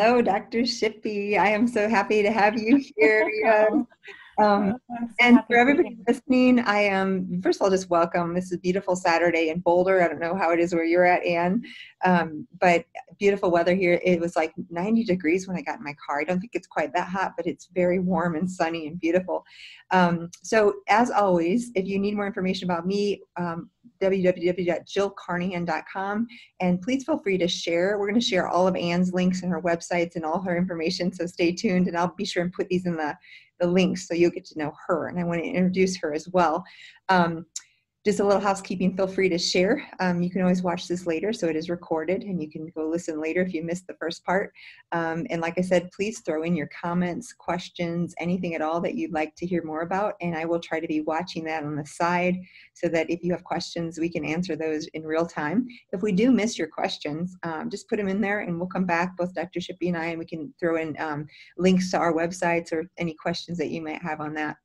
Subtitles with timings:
[0.00, 0.60] Hello, Dr.
[0.60, 1.36] Shippey.
[1.36, 3.28] I am so happy to have you here.
[4.38, 4.76] Um,
[5.18, 8.34] and for everybody listening, I am first of all just welcome.
[8.34, 10.00] This is a beautiful Saturday in Boulder.
[10.00, 11.64] I don't know how it is where you're at, Anne,
[12.04, 12.84] um, but
[13.18, 14.00] beautiful weather here.
[14.04, 16.20] It was like 90 degrees when I got in my car.
[16.20, 19.44] I don't think it's quite that hot, but it's very warm and sunny and beautiful.
[19.90, 26.26] Um, so as always, if you need more information about me, um, www.jillcarnahan.com
[26.60, 27.98] and please feel free to share.
[27.98, 31.12] We're going to share all of Anne's links and her websites and all her information.
[31.12, 33.16] So stay tuned, and I'll be sure and put these in the
[33.60, 35.08] the links so you'll get to know her.
[35.08, 36.62] And I want to introduce her as well.
[37.08, 37.44] Um,
[38.08, 39.86] just a little housekeeping, feel free to share.
[40.00, 42.88] Um, you can always watch this later, so it is recorded, and you can go
[42.88, 44.50] listen later if you missed the first part.
[44.92, 48.94] Um, and like I said, please throw in your comments, questions, anything at all that
[48.94, 51.76] you'd like to hear more about, and I will try to be watching that on
[51.76, 52.38] the side
[52.72, 55.68] so that if you have questions, we can answer those in real time.
[55.92, 58.86] If we do miss your questions, um, just put them in there, and we'll come
[58.86, 59.60] back, both Dr.
[59.60, 61.26] Shippey and I, and we can throw in um,
[61.58, 64.56] links to our websites or any questions that you might have on that.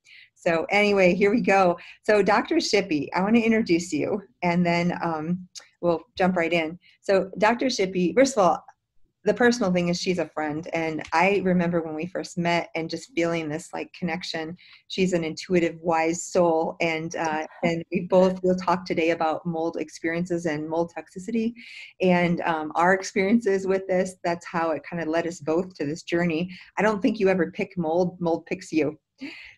[0.45, 1.77] So anyway, here we go.
[2.03, 2.55] So Dr.
[2.55, 5.47] Shippey, I want to introduce you and then um,
[5.81, 6.77] we'll jump right in.
[7.01, 7.67] So Dr.
[7.67, 8.63] Shippey, first of all,
[9.25, 12.89] the personal thing is she's a friend and i remember when we first met and
[12.89, 14.53] just feeling this like connection
[14.89, 19.77] she's an intuitive wise soul and uh, and we both will talk today about mold
[19.79, 21.53] experiences and mold toxicity
[22.01, 25.85] and um, our experiences with this that's how it kind of led us both to
[25.85, 28.97] this journey i don't think you ever pick mold mold picks you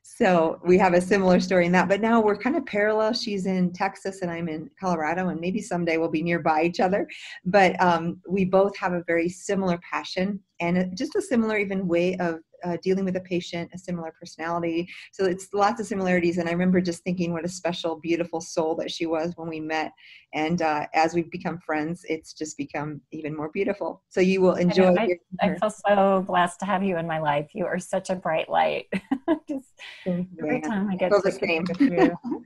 [0.04, 3.14] so we have a similar story in that but now we're kind of parallel.
[3.14, 7.08] She's in texas and i'm in colorado and maybe someday we'll be nearby each other.
[7.46, 12.16] But um, we both have a very similar passion and just a similar even way
[12.18, 14.90] of uh, dealing with a patient, a similar personality.
[15.12, 16.38] So it's lots of similarities.
[16.38, 19.60] And I remember just thinking what a special, beautiful soul that she was when we
[19.60, 19.92] met.
[20.34, 24.04] And uh, as we've become friends, it's just become even more beautiful.
[24.10, 24.96] So you will enjoy.
[24.98, 27.50] I, I, feel so blessed to have you in my life.
[27.54, 28.88] You are such a bright light.
[29.48, 29.70] just
[30.06, 31.66] every time I get to the same.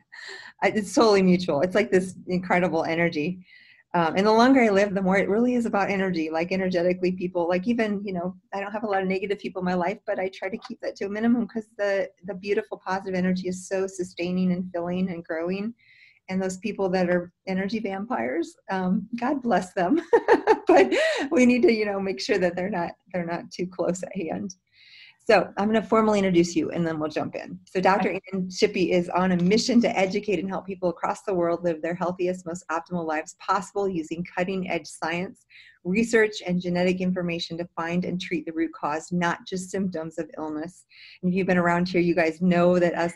[0.63, 1.61] it's totally mutual.
[1.61, 3.45] It's like this incredible energy.
[3.95, 7.11] Um, and the longer I live, the more it really is about energy, like energetically
[7.11, 9.73] people, like even, you know, I don't have a lot of negative people in my
[9.73, 13.17] life, but I try to keep that to a minimum because the, the beautiful positive
[13.17, 15.73] energy is so sustaining and filling and growing.
[16.29, 19.99] And those people that are energy vampires, um, God bless them.
[20.67, 20.93] but
[21.31, 24.15] we need to, you know, make sure that they're not, they're not too close at
[24.15, 24.53] hand.
[25.29, 27.59] So I'm going to formally introduce you and then we'll jump in.
[27.65, 28.13] So Dr.
[28.33, 31.83] Anne Shippey is on a mission to educate and help people across the world live
[31.83, 35.45] their healthiest, most optimal lives possible using cutting edge science,
[35.83, 40.29] research, and genetic information to find and treat the root cause, not just symptoms of
[40.37, 40.85] illness.
[41.21, 43.13] And if you've been around here, you guys know that us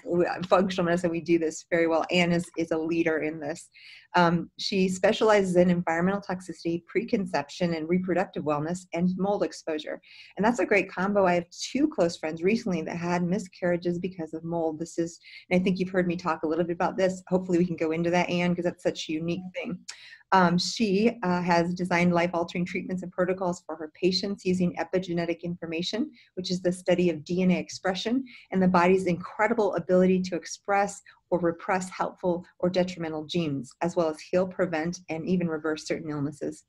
[0.48, 2.06] functional medicine, we do this very well.
[2.12, 3.70] Anne is, is a leader in this.
[4.16, 10.00] Um, she specializes in environmental toxicity, preconception and reproductive wellness, and mold exposure.
[10.38, 11.26] And that's a great combo.
[11.26, 14.80] I have two close friends recently that had miscarriages because of mold.
[14.80, 15.20] This is,
[15.50, 17.24] and I think you've heard me talk a little bit about this.
[17.28, 19.80] Hopefully, we can go into that, Anne, because that's such a unique thing.
[20.34, 25.44] Um, she uh, has designed life altering treatments and protocols for her patients using epigenetic
[25.44, 31.02] information, which is the study of DNA expression and the body's incredible ability to express
[31.30, 36.10] or repress helpful or detrimental genes, as well as heal, prevent, and even reverse certain
[36.10, 36.64] illnesses.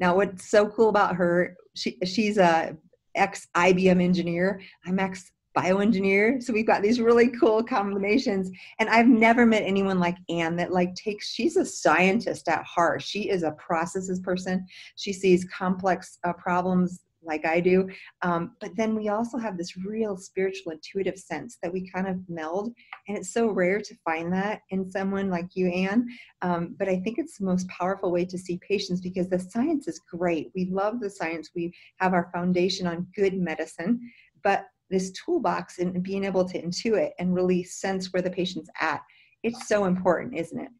[0.00, 2.76] Now, what's so cool about her, she, she's a
[3.14, 4.60] ex IBM engineer.
[4.86, 6.42] I'm ex bioengineer.
[6.42, 8.50] So we've got these really cool combinations.
[8.78, 13.02] And I've never met anyone like Anne that like takes, she's a scientist at heart.
[13.02, 14.66] She is a processes person.
[14.96, 17.88] She sees complex uh, problems like I do.
[18.22, 22.18] Um, but then we also have this real spiritual intuitive sense that we kind of
[22.28, 22.72] meld.
[23.08, 26.06] And it's so rare to find that in someone like you, Anne.
[26.42, 29.88] Um, but I think it's the most powerful way to see patients because the science
[29.88, 30.50] is great.
[30.54, 31.50] We love the science.
[31.54, 34.00] We have our foundation on good medicine.
[34.42, 39.02] But this toolbox and being able to intuit and really sense where the patient's at
[39.42, 40.70] it's so important isn't it?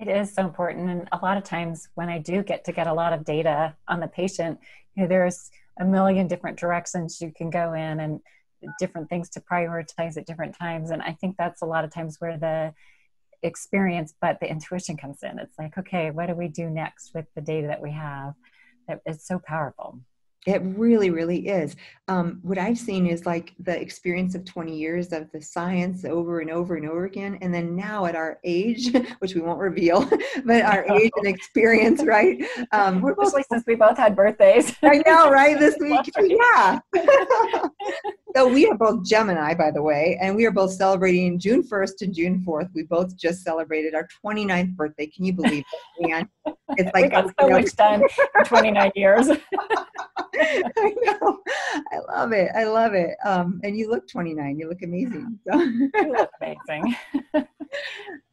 [0.00, 2.86] It is so important and a lot of times when i do get to get
[2.86, 4.58] a lot of data on the patient
[4.94, 5.50] you know there's
[5.80, 8.20] a million different directions you can go in and
[8.78, 12.16] different things to prioritize at different times and i think that's a lot of times
[12.18, 12.74] where the
[13.44, 15.38] experience but the intuition comes in.
[15.38, 18.34] It's like okay what do we do next with the data that we have?
[18.88, 20.00] That is so powerful
[20.46, 21.74] it really, really is.
[22.06, 26.40] Um, what I've seen is like the experience of 20 years of the science over
[26.40, 27.38] and over and over again.
[27.40, 30.06] And then now at our age, which we won't reveal,
[30.44, 32.44] but our age and experience, right?
[32.72, 34.74] Um, we're Especially since we both had birthdays.
[34.82, 35.58] I know, right?
[35.58, 36.10] This week.
[36.18, 36.78] yeah.
[38.36, 42.02] so we are both Gemini, by the way, and we are both celebrating June 1st
[42.02, 42.68] and June 4th.
[42.74, 45.06] We both just celebrated our 29th birthday.
[45.06, 45.64] Can you believe
[45.98, 46.28] it, man?
[46.76, 48.02] It's like we got so much done
[48.32, 49.28] for 29 years.
[50.76, 51.38] I know.
[51.92, 52.50] I love it.
[52.54, 53.16] I love it.
[53.24, 54.58] Um, and you look 29.
[54.58, 55.38] You look amazing.
[55.46, 55.60] So.
[55.60, 56.96] you look amazing.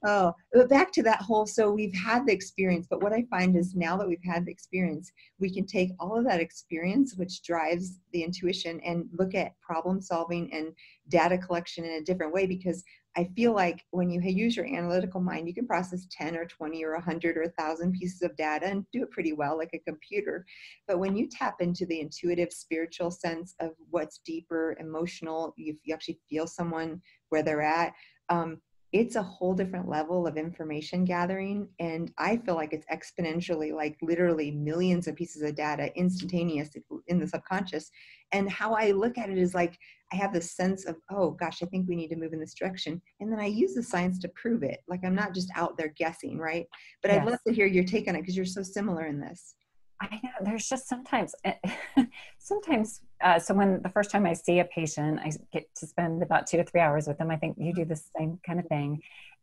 [0.05, 1.45] oh, but back to that whole.
[1.45, 4.51] So we've had the experience, but what I find is now that we've had the
[4.51, 9.59] experience, we can take all of that experience, which drives the intuition, and look at
[9.61, 10.73] problem solving and
[11.09, 12.83] data collection in a different way because
[13.17, 16.83] I feel like when you use your analytical mind, you can process 10 or 20
[16.83, 20.45] or 100 or 1,000 pieces of data and do it pretty well, like a computer.
[20.87, 25.93] But when you tap into the intuitive, spiritual sense of what's deeper, emotional, you, you
[25.93, 27.93] actually feel someone where they're at,
[28.29, 28.61] um,
[28.93, 33.97] it's a whole different level of information gathering and i feel like it's exponentially like
[34.01, 36.69] literally millions of pieces of data instantaneous
[37.07, 37.89] in the subconscious
[38.33, 39.77] and how i look at it is like
[40.11, 42.53] i have this sense of oh gosh i think we need to move in this
[42.53, 45.77] direction and then i use the science to prove it like i'm not just out
[45.77, 46.67] there guessing right
[47.01, 47.21] but yes.
[47.21, 49.55] i'd love to hear your take on it because you're so similar in this
[50.01, 51.53] I know there's just sometimes, eh,
[52.39, 53.01] sometimes.
[53.21, 56.47] Uh, so when the first time I see a patient, I get to spend about
[56.47, 57.29] two to three hours with them.
[57.29, 59.01] I think you do the same kind of thing,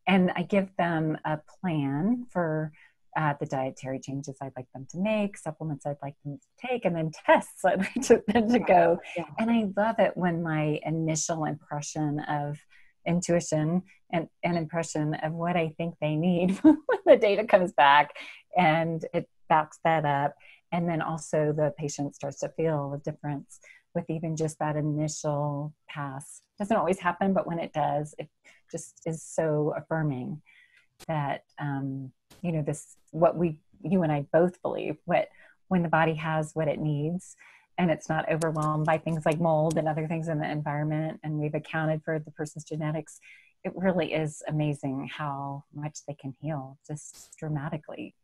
[0.08, 2.72] and I give them a plan for
[3.18, 6.84] uh, the dietary changes I'd like them to make, supplements I'd like them to take,
[6.84, 9.00] and then tests I'd like to, them to go.
[9.16, 9.24] Yeah.
[9.38, 12.58] And I love it when my initial impression of
[13.04, 13.82] intuition
[14.12, 18.10] and an impression of what I think they need when the data comes back
[18.56, 20.34] and it backs that up.
[20.70, 23.58] And then also the patient starts to feel a difference
[23.96, 26.42] with even just that initial pass.
[26.58, 28.28] Doesn't always happen, but when it does, it
[28.70, 30.40] just is so affirming
[31.06, 32.12] that um,
[32.42, 35.28] you know this what we you and I both believe what
[35.68, 37.36] when the body has what it needs
[37.76, 41.38] and it's not overwhelmed by things like mold and other things in the environment and
[41.38, 43.20] we've accounted for the person's genetics
[43.64, 48.14] it really is amazing how much they can heal just dramatically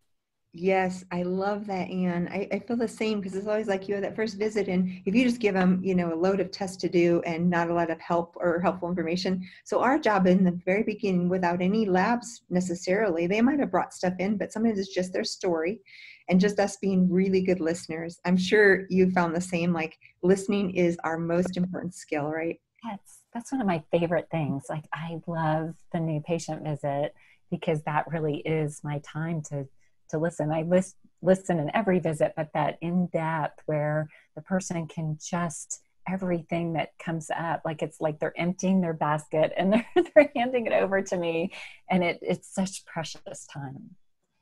[0.57, 2.29] Yes, I love that, Anne.
[2.31, 4.89] I, I feel the same because it's always like you have that first visit, and
[5.05, 7.71] if you just give them, you know, a load of tests to do and not
[7.71, 9.45] a lot of help or helpful information.
[9.65, 13.93] So our job in the very beginning, without any labs necessarily, they might have brought
[13.93, 15.81] stuff in, but sometimes it's just their story,
[16.29, 18.21] and just us being really good listeners.
[18.25, 19.73] I'm sure you found the same.
[19.73, 22.61] Like listening is our most important skill, right?
[22.89, 24.67] That's that's one of my favorite things.
[24.69, 27.13] Like I love the new patient visit
[27.51, 29.67] because that really is my time to
[30.15, 30.51] to listen.
[30.51, 35.81] I list, listen in every visit, but that in depth where the person can just
[36.07, 40.67] everything that comes up like it's like they're emptying their basket and they're, they're handing
[40.67, 41.51] it over to me
[41.89, 43.95] and it, it's such precious time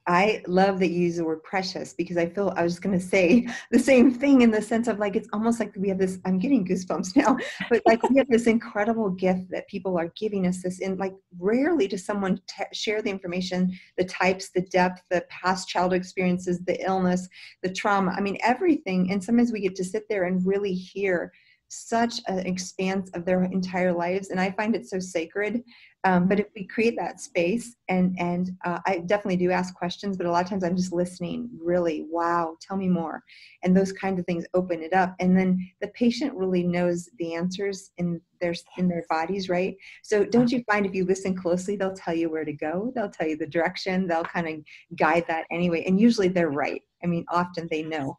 [0.09, 3.05] I love that you use the word precious because I feel I was going to
[3.05, 6.19] say the same thing in the sense of like it's almost like we have this.
[6.25, 7.37] I'm getting goosebumps now,
[7.71, 10.63] but like we have this incredible gift that people are giving us.
[10.63, 15.25] This in like rarely does someone t- share the information, the types, the depth, the
[15.29, 17.29] past childhood experiences, the illness,
[17.63, 18.13] the trauma.
[18.17, 19.13] I mean everything.
[19.13, 21.33] And sometimes we get to sit there and really hear
[21.69, 25.63] such an expanse of their entire lives, and I find it so sacred
[26.05, 30.17] um, but if we create that space and and uh, i definitely do ask questions
[30.17, 33.23] but a lot of times i'm just listening really wow tell me more.
[33.63, 35.15] And those kinds of things open it up.
[35.21, 39.77] And then the patient really knows the answers in their in their bodies right?
[40.03, 43.11] So don't you find if you listen closely they'll tell you where to go they'll
[43.11, 46.83] tell you the direction they'll kind of guide that anyway and usually they're right.
[47.03, 48.19] I mean often they know.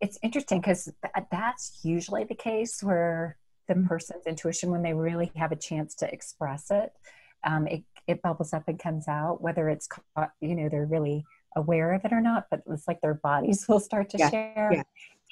[0.00, 3.36] It's interesting because th- that's usually the case where
[3.68, 6.90] the person's intuition when they really have a chance to express it
[7.44, 11.24] um, it, it bubbles up and comes out, whether it's, caught, you know, they're really
[11.56, 14.70] aware of it or not, but it's like their bodies will start to yeah, share.
[14.72, 14.82] Yeah.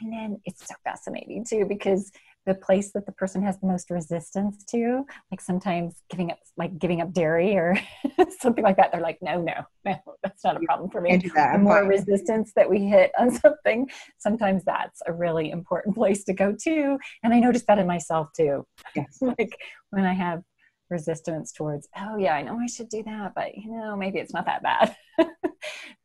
[0.00, 2.12] And then it's so fascinating too, because
[2.46, 6.78] the place that the person has the most resistance to, like sometimes giving up, like
[6.78, 7.78] giving up dairy or
[8.40, 11.16] something like that, they're like, no, no, no, that's not a problem for me.
[11.16, 13.88] The more resistance that we hit on something,
[14.18, 16.98] sometimes that's a really important place to go to.
[17.24, 18.66] And I noticed that in myself too.
[18.94, 19.18] Yes.
[19.20, 19.58] like
[19.90, 20.42] when I have
[20.90, 24.32] resistance towards, oh yeah, I know I should do that, but you know, maybe it's
[24.32, 24.96] not that bad.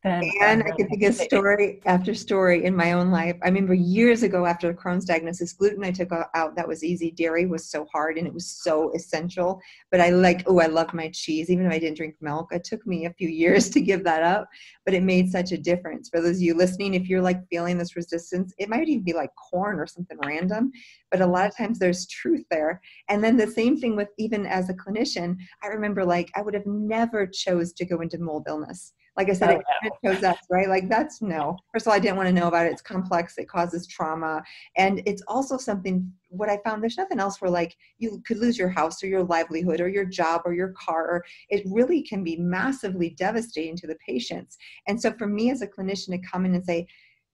[0.03, 3.37] then and um, I could think of story after story in my own life.
[3.41, 7.11] I remember years ago after the Crohn's diagnosis, gluten I took out that was easy.
[7.11, 9.61] Dairy was so hard and it was so essential.
[9.91, 12.49] But I like, oh, I loved my cheese, even if I didn't drink milk.
[12.51, 14.49] It took me a few years to give that up,
[14.85, 16.09] but it made such a difference.
[16.09, 19.13] For those of you listening, if you're like feeling this resistance, it might even be
[19.13, 20.71] like corn or something random,
[21.11, 22.81] but a lot of times there's truth there.
[23.09, 26.53] And then the same thing with even as a clinician, I remember like I would
[26.53, 30.37] have never chose to go into mold illness like I said, oh, it shows up,
[30.49, 30.67] right?
[30.67, 31.57] Like that's no.
[31.71, 32.71] First of all, I didn't want to know about it.
[32.71, 33.37] It's complex.
[33.37, 34.43] It causes trauma,
[34.75, 38.57] and it's also something what I found, there's nothing else where like you could lose
[38.57, 41.03] your house or your livelihood or your job or your car.
[41.03, 44.57] Or it really can be massively devastating to the patients.
[44.87, 46.87] And so for me as a clinician to come in and say,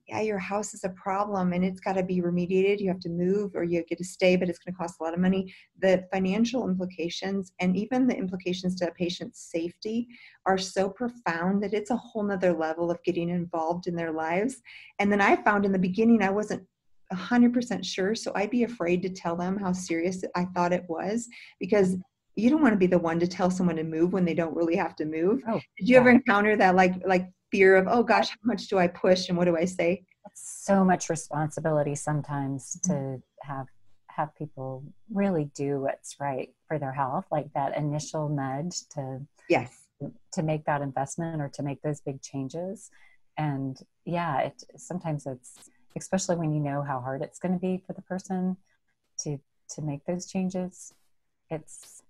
[0.09, 2.79] yeah, your house is a problem and it's got to be remediated.
[2.79, 5.03] You have to move or you get to stay, but it's going to cost a
[5.03, 5.53] lot of money.
[5.81, 10.07] The financial implications and even the implications to a patient's safety
[10.45, 14.57] are so profound that it's a whole nother level of getting involved in their lives.
[14.97, 16.63] And then I found in the beginning, I wasn't
[17.13, 18.15] 100% sure.
[18.15, 21.27] So I'd be afraid to tell them how serious I thought it was
[21.59, 21.97] because
[22.35, 24.55] you don't want to be the one to tell someone to move when they don't
[24.55, 25.41] really have to move.
[25.47, 25.99] Oh, Did you yeah.
[25.99, 29.38] ever encounter that like like fear of oh gosh how much do i push and
[29.38, 30.03] what do i say?
[30.25, 32.94] It's so much responsibility sometimes mm-hmm.
[32.94, 33.68] to have
[34.08, 39.74] have people really do what's right for their health like that initial nudge to yes.
[40.34, 42.91] to make that investment or to make those big changes.
[43.38, 47.82] And yeah it sometimes it's especially when you know how hard it's going to be
[47.86, 48.58] for the person
[49.20, 49.39] to
[49.70, 50.94] to make those changes
[51.50, 52.03] it's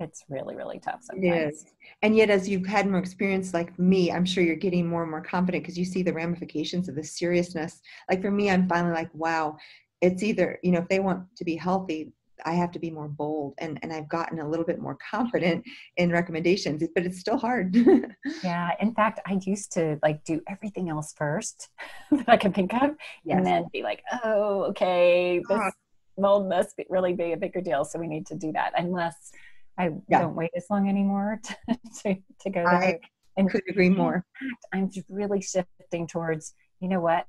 [0.00, 1.24] it's really really tough sometimes.
[1.24, 1.64] Yes,
[2.02, 5.10] and yet as you've had more experience like me, I'm sure you're getting more and
[5.10, 7.80] more confident because you see the ramifications of the seriousness.
[8.10, 9.56] Like for me, I'm finally like, wow,
[10.00, 12.12] it's either you know if they want to be healthy,
[12.44, 15.64] I have to be more bold, and and I've gotten a little bit more confident
[15.96, 17.76] in recommendations, but it's still hard.
[18.42, 21.68] yeah, in fact, I used to like do everything else first
[22.10, 23.36] that I can think of, yes.
[23.36, 25.58] and then be like, oh, okay, this.
[25.58, 25.70] Uh-huh.
[26.18, 29.32] mold must be, really be a bigger deal so we need to do that unless
[29.78, 30.20] I yeah.
[30.20, 32.68] don't wait as long anymore to, to, to go there.
[32.68, 33.00] I
[33.36, 34.24] and could agree more.
[34.40, 37.26] Fact, I'm just really shifting towards, you know what?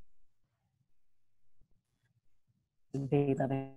[2.93, 3.73] Be living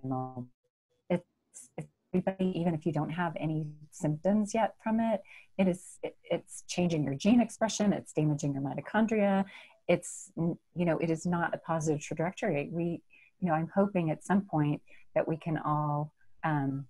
[1.09, 5.21] it's, it's everybody, even if you don't have any symptoms yet from it,
[5.57, 9.43] it is it, it's changing your gene expression, it's damaging your mitochondria.
[9.87, 12.69] It's you know, it is not a positive trajectory.
[12.71, 13.01] We,
[13.41, 14.81] you know, I'm hoping at some point
[15.15, 16.85] that we can all um,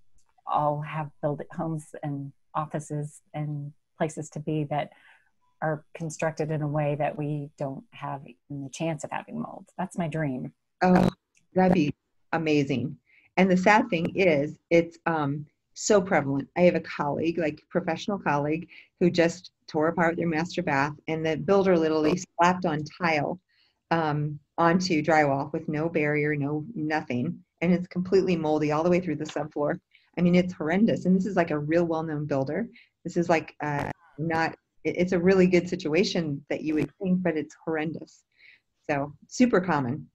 [0.52, 4.92] all have built homes and offices and places to be that
[5.62, 9.66] are constructed in a way that we don't have the chance of having mold.
[9.78, 10.54] That's my dream.
[10.82, 11.10] Oh,
[11.54, 11.94] that'd be
[12.32, 12.98] amazing.
[13.38, 16.48] And the sad thing is, it's um, so prevalent.
[16.58, 18.68] I have a colleague, like professional colleague,
[19.00, 23.40] who just tore apart their master bath, and the builder literally slapped on tile
[23.92, 29.00] um, onto drywall with no barrier, no nothing, and it's completely moldy all the way
[29.00, 29.80] through the subfloor.
[30.20, 31.06] I mean, it's horrendous.
[31.06, 32.68] And this is like a real well known builder.
[33.06, 37.38] This is like uh, not, it's a really good situation that you would think, but
[37.38, 38.26] it's horrendous.
[38.90, 40.10] So, super common.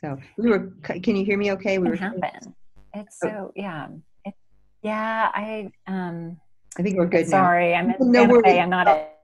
[0.00, 1.78] So, we were, can you hear me okay?
[1.78, 2.54] We were happen.
[2.94, 3.28] It's oh.
[3.28, 3.88] so, yeah.
[4.24, 4.34] It,
[4.82, 6.36] yeah, I, um,
[6.78, 7.78] I think we're good sorry, now.
[7.78, 9.18] I'm in no Santa I'm not at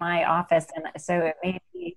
[0.00, 0.66] my office.
[0.76, 1.96] And so it may be,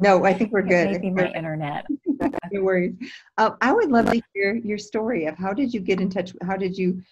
[0.00, 0.90] no, I think we're good.
[0.90, 1.86] Maybe my internet.
[2.52, 2.94] no worries.
[3.38, 6.32] Uh, I would love to hear your story of how did you get in touch?
[6.42, 7.02] How did you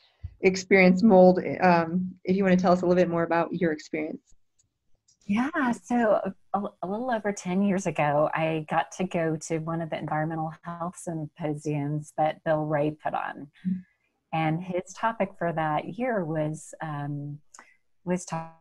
[0.41, 1.41] experience mold?
[1.61, 4.35] Um, if you want to tell us a little bit more about your experience.
[5.27, 9.81] Yeah, so a, a, little over 10 years ago, I got to go to one
[9.81, 13.47] of the environmental health symposiums that Bill Rea put on.
[13.65, 13.79] Mm-hmm.
[14.33, 17.39] And his topic for that year was um,
[18.05, 18.57] was talk,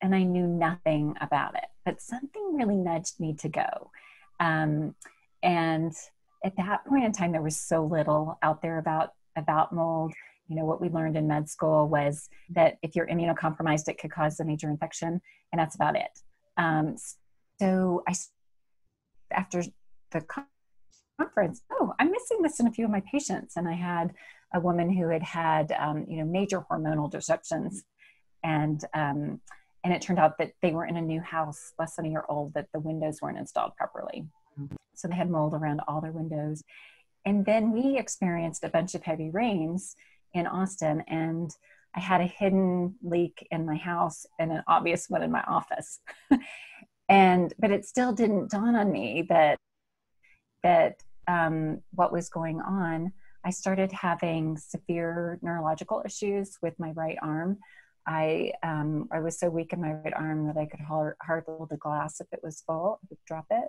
[0.00, 3.90] and I knew nothing about it, but something really nudged me to go.
[4.40, 4.94] Um,
[5.42, 5.92] and
[6.44, 10.12] at that point in time, there was so little out there about about mold.
[10.48, 14.12] You know, what we learned in med school was that if you're immunocompromised, it could
[14.12, 15.20] cause a major infection,
[15.52, 16.10] and that's about it.
[16.56, 16.96] Um,
[17.58, 18.14] so I,
[19.32, 19.62] after
[20.12, 20.24] the
[21.18, 24.14] conference, oh, I'm missing this in a few of my patients, and I had
[24.54, 27.84] a woman who had had um, you know major hormonal disruptions,
[28.44, 29.40] and um,
[29.86, 32.24] and it turned out that they were in a new house less than a year
[32.28, 34.26] old that the windows weren't installed properly.
[34.96, 36.64] So they had mold around all their windows.
[37.24, 39.94] And then we experienced a bunch of heavy rains
[40.34, 41.50] in austin and
[41.94, 46.00] i had a hidden leak in my house and an obvious one in my office.
[47.08, 49.58] And but it still didn't dawn on me that
[50.64, 53.12] that um, what was going on.
[53.44, 57.58] I started having severe neurological issues with my right arm
[58.06, 61.54] I um, I was so weak in my right arm that I could hard, hardly
[61.56, 63.00] hold the glass if it was full.
[63.02, 63.68] I would drop it,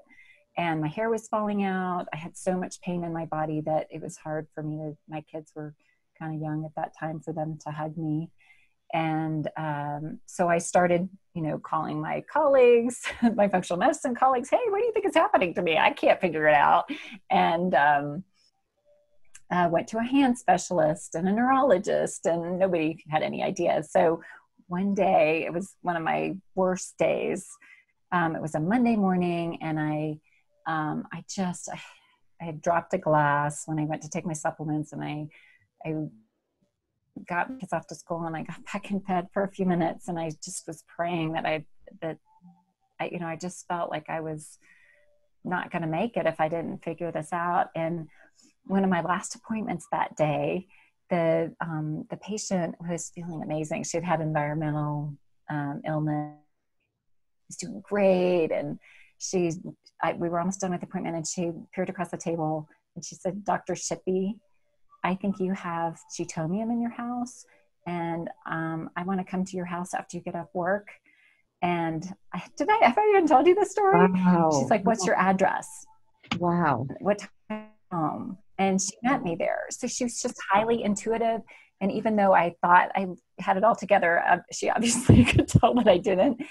[0.58, 2.08] and my hair was falling out.
[2.14, 4.98] I had so much pain in my body that it was hard for me to.
[5.10, 5.74] My kids were
[6.20, 8.30] kind of young at that time for them to hug me,
[8.94, 13.02] and um, so I started, you know, calling my colleagues,
[13.36, 14.50] my functional medicine colleagues.
[14.50, 15.78] Hey, what do you think is happening to me?
[15.78, 16.90] I can't figure it out,
[17.32, 18.24] and um,
[19.52, 23.84] uh, went to a hand specialist and a neurologist, and nobody had any idea.
[23.84, 24.22] So
[24.68, 27.48] one day, it was one of my worst days.
[28.12, 30.20] Um, it was a Monday morning, and I,
[30.68, 31.80] um, I just, I
[32.44, 35.28] had dropped a glass when I went to take my supplements, and I
[35.86, 35.94] I
[37.28, 40.08] got kids off to school, and I got back in bed for a few minutes,
[40.08, 41.66] and I just was praying that I
[42.02, 42.18] that
[43.00, 44.58] I you know I just felt like I was
[45.44, 47.68] not going to make it if I didn't figure this out.
[47.76, 48.08] And
[48.68, 50.68] one of my last appointments that day,
[51.10, 53.84] the um, the patient was feeling amazing.
[53.84, 55.14] She'd had environmental
[55.50, 56.36] um, illness,
[57.48, 58.80] was doing great, and
[59.20, 59.52] she
[60.04, 63.06] I, we were almost done with the appointment, and she peered across the table and
[63.06, 63.74] she said, "Dr.
[63.74, 64.36] Shippey,
[65.04, 67.46] I think you have Chaetomium in your house,
[67.86, 70.90] and um, I want to come to your house after you get off work."
[71.62, 74.08] And I, did I ever even told you this story?
[74.12, 74.52] Wow.
[74.60, 75.86] She's like, "What's your address?"
[76.38, 76.88] Wow.
[77.00, 78.38] What time?
[78.58, 79.66] And she met me there.
[79.70, 81.42] So she was just highly intuitive.
[81.80, 83.08] And even though I thought I
[83.40, 86.42] had it all together, uh, she obviously could tell that I didn't.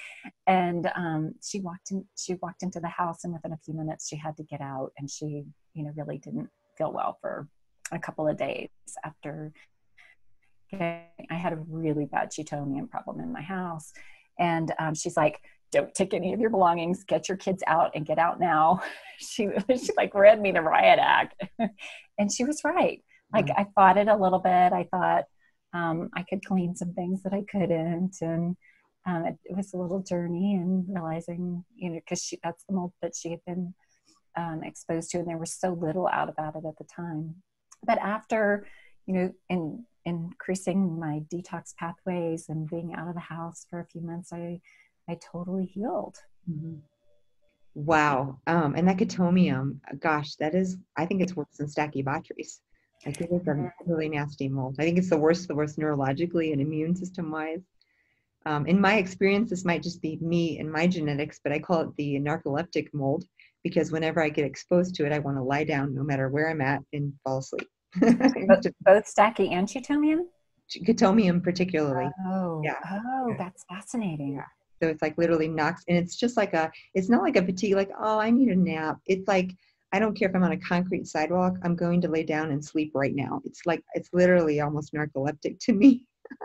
[0.47, 2.05] And um, she walked in.
[2.17, 4.93] She walked into the house, and within a few minutes, she had to get out.
[4.99, 5.45] And she,
[5.75, 6.49] you know, really didn't
[6.79, 7.49] feel well for
[7.91, 8.69] a couple of days
[9.05, 9.53] after.
[10.73, 13.93] I had a really bad chaetomium problem in my house,
[14.39, 15.41] and um, she's like,
[15.73, 18.81] don't take any of your belongings get your kids out and get out now.
[19.19, 21.43] She she like read me the riot act.
[22.19, 23.03] And she was right.
[23.33, 23.61] Like mm-hmm.
[23.61, 24.73] i fought it a little bit.
[24.75, 25.25] I thought
[25.73, 28.17] um, i could clean some things that i couldn't.
[28.21, 28.57] And
[29.07, 32.75] um, it, it, was a little journey and realizing you know because she that's the
[32.75, 33.73] mold that she had been
[34.37, 37.37] um, exposed to and there was so little out about it at the time.
[37.87, 38.67] But after
[39.07, 43.87] you know in increasing my detox pathways and being out of the house for a
[43.87, 44.61] few months, I
[45.09, 46.17] I totally healed.
[46.51, 46.77] Mm-hmm.
[47.75, 48.41] Wow.
[48.47, 52.61] Um, and that chaetomium, gosh, that is, I think it's worse than Stachybotrys.
[53.07, 54.77] I think it's a really nasty mold.
[54.79, 57.61] I think it's the worst, the worst neurologically and immune system wise.
[58.47, 61.83] Um, in my experience, this might just be me and my genetics, but I call
[61.83, 63.25] it the narcoleptic mold
[63.63, 66.49] because whenever I get exposed to it, I want to lie down no matter where
[66.49, 67.69] I'm at and fall asleep
[68.01, 70.25] both, both Stachy and Chaetomium?
[70.71, 72.11] Chaetomium particularly.
[72.27, 72.77] Oh, yeah.
[72.91, 74.35] Oh, that's fascinating.
[74.35, 74.45] Yeah.
[74.83, 77.75] So it's like literally knocks, and it's just like a, it's not like a fatigue,
[77.75, 78.99] like, oh, I need a nap.
[79.07, 79.53] It's like,
[79.93, 82.65] I don't care if I'm on a concrete sidewalk, I'm going to lay down and
[82.65, 83.41] sleep right now.
[83.45, 86.05] It's like, it's literally almost narcoleptic to me.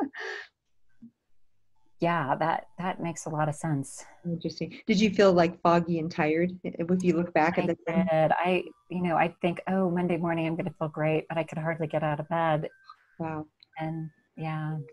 [2.02, 6.12] yeah that that makes a lot of sense interesting did you feel like foggy and
[6.12, 8.32] tired if you look back at the I did.
[8.38, 11.44] i you know i think oh monday morning i'm going to feel great but i
[11.44, 12.67] could hardly get out of bed
[13.20, 13.46] wow
[13.78, 14.86] and yeah um,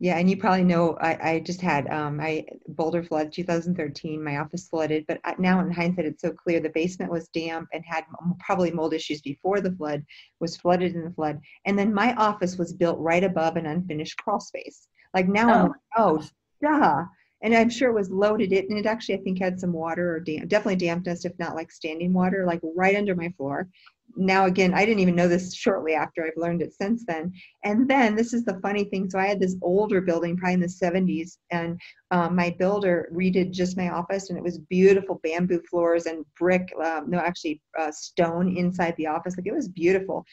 [0.00, 4.38] yeah and you probably know i, I just had um my boulder flood 2013 my
[4.38, 8.04] office flooded but now in hindsight it's so clear the basement was damp and had
[8.38, 10.04] probably mold issues before the flood
[10.40, 14.16] was flooded in the flood and then my office was built right above an unfinished
[14.18, 15.52] crawl space like now, oh.
[15.52, 16.28] I'm like, oh,
[16.62, 17.04] duh.
[17.40, 18.52] And I'm sure it was loaded.
[18.52, 21.54] It and it actually, I think, had some water or damp, definitely dampness, if not
[21.54, 23.68] like standing water, like right under my floor.
[24.16, 27.32] Now, again, I didn't even know this shortly after I've learned it since then.
[27.64, 29.08] And then this is the funny thing.
[29.08, 33.52] So I had this older building, probably in the 70s, and um, my builder redid
[33.52, 37.92] just my office, and it was beautiful bamboo floors and brick, um, no, actually uh,
[37.92, 39.36] stone inside the office.
[39.36, 40.24] Like it was beautiful.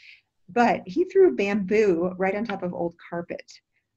[0.50, 3.44] But he threw bamboo right on top of old carpet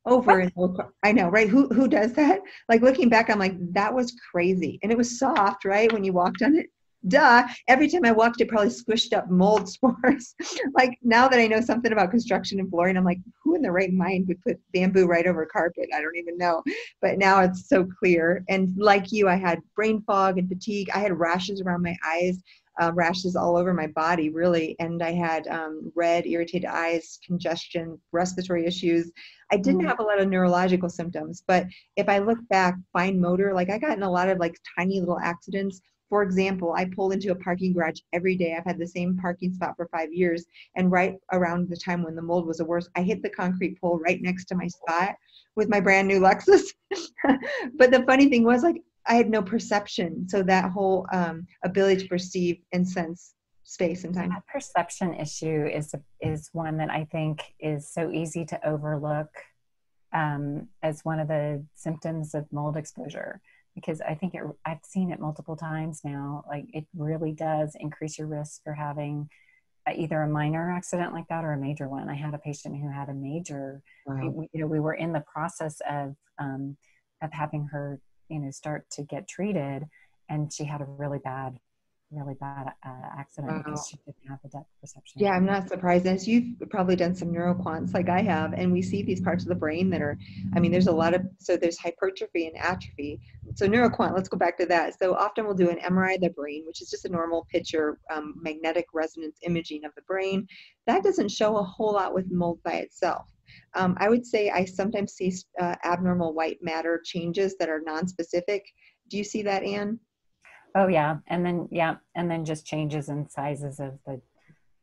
[0.07, 0.93] over and over.
[1.03, 1.49] I know, right?
[1.49, 2.41] Who who does that?
[2.69, 4.79] Like looking back, I'm like, that was crazy.
[4.83, 5.93] And it was soft, right?
[5.93, 6.67] When you walked on it.
[7.07, 7.47] Duh.
[7.69, 10.35] Every time I walked, it probably squished up mold spores.
[10.75, 13.71] like now that I know something about construction and flooring, I'm like, who in the
[13.71, 15.89] right mind would put bamboo right over carpet?
[15.95, 16.63] I don't even know.
[17.01, 18.45] But now it's so clear.
[18.49, 20.89] And like you, I had brain fog and fatigue.
[20.93, 22.43] I had rashes around my eyes
[22.81, 24.77] uh, rashes all over my body, really.
[24.79, 29.11] And I had um, red, irritated eyes, congestion, respiratory issues.
[29.51, 29.89] I didn't mm.
[29.89, 33.79] have a lot of neurological symptoms, but if I look back, fine motor, like I
[33.79, 35.81] got in a lot of like tiny little accidents.
[36.09, 38.55] For example, I pull into a parking garage every day.
[38.57, 40.47] I've had the same parking spot for five years.
[40.75, 43.81] And right around the time when the mold was the worst, I hit the concrete
[43.81, 45.17] pole right next to my spot
[45.55, 46.63] with my brand new Lexus.
[47.77, 50.29] but the funny thing was, like, I had no perception.
[50.29, 54.31] So that whole um, ability to perceive and sense space and time.
[54.31, 59.29] That perception issue is is one that I think is so easy to overlook
[60.15, 63.41] um, as one of the symptoms of mold exposure
[63.81, 66.45] because I think it, I've seen it multiple times now.
[66.49, 69.29] Like it really does increase your risk for having
[69.97, 72.09] either a minor accident like that or a major one.
[72.09, 73.83] I had a patient who had a major.
[74.07, 74.29] Wow.
[74.29, 76.77] We, you know, we were in the process of um,
[77.23, 79.87] of having her you know start to get treated
[80.29, 81.59] and she had a really bad
[82.11, 83.63] really bad uh, accident wow.
[83.65, 85.21] because she didn't have depth perception.
[85.21, 86.07] Yeah, I'm not surprised.
[86.07, 89.49] As you've probably done some neuroquants like I have, and we see these parts of
[89.49, 90.17] the brain that are,
[90.55, 93.21] I mean, there's a lot of, so there's hypertrophy and atrophy.
[93.55, 94.99] So neuroquant, let's go back to that.
[94.99, 97.99] So often we'll do an MRI of the brain, which is just a normal picture,
[98.11, 100.47] um, magnetic resonance imaging of the brain.
[100.87, 103.31] That doesn't show a whole lot with mold by itself.
[103.75, 108.65] Um, I would say I sometimes see uh, abnormal white matter changes that are non-specific.
[109.09, 109.99] Do you see that, Anne?
[110.75, 114.21] Oh yeah, and then yeah, and then just changes in sizes of the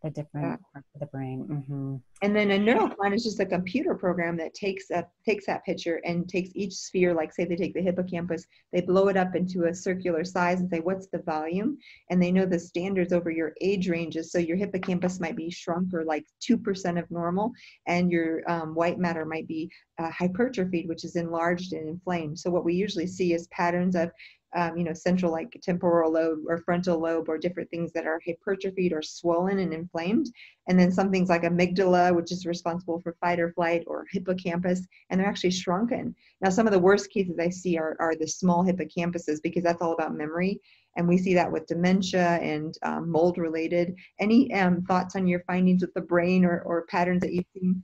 [0.06, 0.58] the different yeah.
[0.72, 1.48] parts of the brain.
[1.50, 1.96] Mm-hmm.
[2.22, 6.00] And then a neuroquant is just a computer program that takes a, takes that picture
[6.06, 9.66] and takes each sphere, like say they take the hippocampus, they blow it up into
[9.66, 11.78] a circular size and say, what's the volume?
[12.10, 14.32] And they know the standards over your age ranges.
[14.32, 17.52] So your hippocampus might be shrunk or like 2% of normal,
[17.88, 22.38] and your um, white matter might be uh, hypertrophied, which is enlarged and inflamed.
[22.38, 24.12] So what we usually see is patterns of
[24.56, 28.22] um, you know, central like temporal lobe or frontal lobe or different things that are
[28.26, 30.32] hypertrophied or swollen and inflamed.
[30.68, 34.86] And then some things like amygdala, which is responsible for fight or flight, or hippocampus,
[35.10, 36.16] and they're actually shrunken.
[36.42, 39.82] Now, some of the worst cases I see are, are the small hippocampuses because that's
[39.82, 40.60] all about memory.
[40.98, 43.96] And we see that with dementia and um, mold related.
[44.20, 47.84] Any um, thoughts on your findings with the brain or, or patterns that you've seen?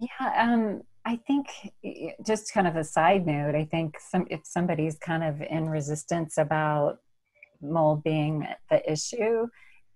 [0.00, 1.48] Yeah, um, I think
[2.24, 6.38] just kind of a side note, I think some if somebody's kind of in resistance
[6.38, 6.98] about
[7.60, 9.48] mold being the issue,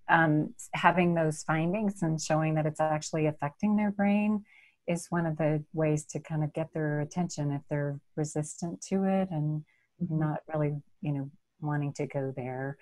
[0.08, 4.44] um, having those findings and showing that it's actually affecting their brain
[4.86, 9.04] is one of the ways to kind of get their attention if they're resistant to
[9.04, 9.62] it and
[10.02, 10.18] mm-hmm.
[10.18, 12.76] not really, you know, wanting to go there.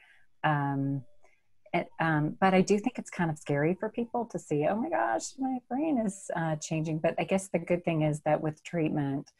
[0.44, 1.02] Um,
[1.72, 4.76] it, um, but I do think it's kind of scary for people to see, oh
[4.76, 6.98] my gosh, my brain is uh, changing.
[6.98, 9.30] But I guess the good thing is that with treatment,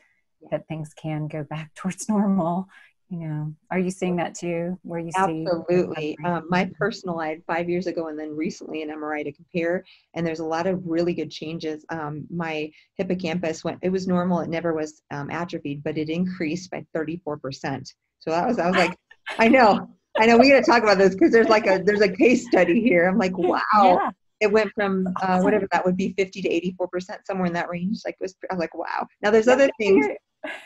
[0.51, 2.69] that things can go back towards normal.
[3.09, 4.77] You know, are you seeing that too?
[4.83, 6.19] Where you absolutely?
[6.25, 9.85] Um, my personal, I had five years ago, and then recently an MRI to compare,
[10.15, 11.85] and there's a lot of really good changes.
[11.89, 16.69] Um, my hippocampus went; it was normal; it never was um, atrophied, but it increased
[16.73, 17.95] by 34 percent.
[18.19, 18.99] So that was, I was like,
[19.39, 22.01] I know I know we got to talk about this because there's like a there's
[22.01, 23.09] a case study here.
[23.09, 23.61] I'm like, wow.
[23.75, 24.11] Yeah.
[24.39, 27.71] It went from uh, whatever that would be, 50 to 84 percent, somewhere in that
[27.71, 28.01] range.
[28.05, 29.07] Like, it was I'm like, wow.
[29.23, 30.07] Now there's other things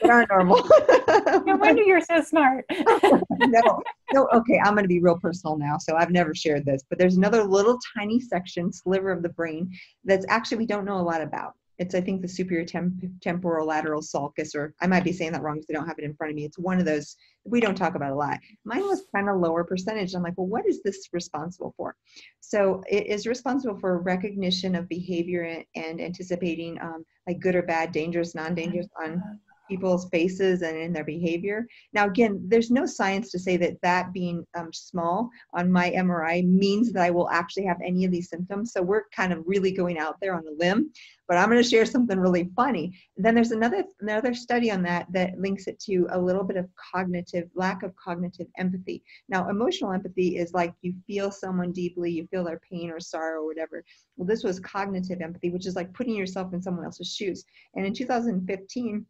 [0.02, 0.56] that aren't normal.
[1.46, 2.64] no wonder you're so smart.
[3.30, 3.82] no,
[4.12, 4.28] no.
[4.34, 5.78] Okay, I'm going to be real personal now.
[5.78, 9.70] So I've never shared this, but there's another little tiny section, sliver of the brain,
[10.04, 11.54] that's actually we don't know a lot about.
[11.80, 15.42] It's, I think, the superior temp- temporal lateral sulcus, or I might be saying that
[15.42, 16.44] wrong because I don't have it in front of me.
[16.44, 18.38] It's one of those we don't talk about a lot.
[18.64, 20.14] Mine was kind of lower percentage.
[20.14, 21.96] I'm like, well, what is this responsible for?
[22.40, 27.92] So it is responsible for recognition of behavior and anticipating um, like good or bad,
[27.92, 29.22] dangerous, non-dangerous on
[29.70, 31.66] people's faces and in their behavior.
[31.92, 36.44] Now, again, there's no science to say that that being um, small on my MRI
[36.46, 38.72] means that I will actually have any of these symptoms.
[38.72, 40.90] So we're kind of really going out there on a limb.
[41.28, 42.92] But I'm going to share something really funny.
[43.16, 46.68] Then there's another another study on that that links it to a little bit of
[46.92, 49.04] cognitive lack of cognitive empathy.
[49.28, 53.42] Now, emotional empathy is like you feel someone deeply, you feel their pain or sorrow
[53.42, 53.84] or whatever.
[54.16, 57.44] Well, this was cognitive empathy, which is like putting yourself in someone else's shoes.
[57.76, 59.06] And in 2015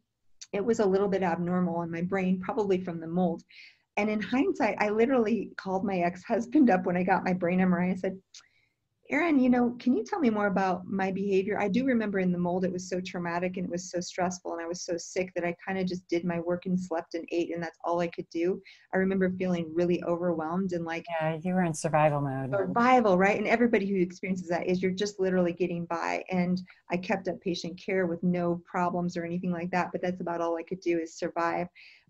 [0.53, 3.43] it was a little bit abnormal in my brain, probably from the mold.
[3.97, 7.59] And in hindsight, I literally called my ex husband up when I got my brain
[7.59, 7.91] MRI.
[7.91, 8.17] I said,
[9.11, 11.59] Aaron, you know, can you tell me more about my behavior?
[11.59, 14.53] I do remember in the mold, it was so traumatic and it was so stressful,
[14.53, 17.13] and I was so sick that I kind of just did my work and slept
[17.13, 18.61] and ate, and that's all I could do.
[18.93, 22.51] I remember feeling really overwhelmed and like, yeah, you were in survival mode.
[22.51, 23.37] Survival, right?
[23.37, 26.23] And everybody who experiences that is you're just literally getting by.
[26.31, 30.21] And I kept up patient care with no problems or anything like that, but that's
[30.21, 31.67] about all I could do is survive.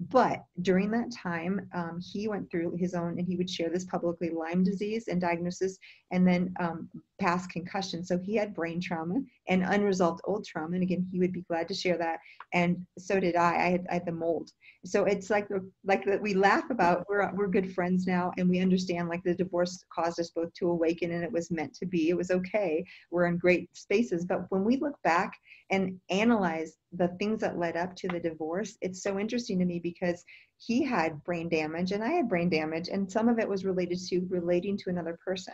[0.09, 3.85] But during that time, um, he went through his own, and he would share this
[3.85, 5.77] publicly Lyme disease and diagnosis,
[6.11, 8.03] and then um, past concussion.
[8.03, 10.73] So he had brain trauma and unresolved old trauma.
[10.73, 12.19] And again, he would be glad to share that.
[12.53, 13.51] And so did I.
[13.51, 14.51] I had, I had the mold.
[14.85, 15.47] So it's like
[15.85, 17.05] like that we laugh about.
[17.07, 20.69] We're we're good friends now, and we understand like the divorce caused us both to
[20.69, 22.09] awaken, and it was meant to be.
[22.09, 22.83] It was okay.
[23.11, 24.25] We're in great spaces.
[24.25, 25.33] But when we look back
[25.69, 29.79] and analyze the things that led up to the divorce, it's so interesting to me
[29.79, 30.25] because
[30.57, 33.99] he had brain damage and I had brain damage, and some of it was related
[34.09, 35.53] to relating to another person.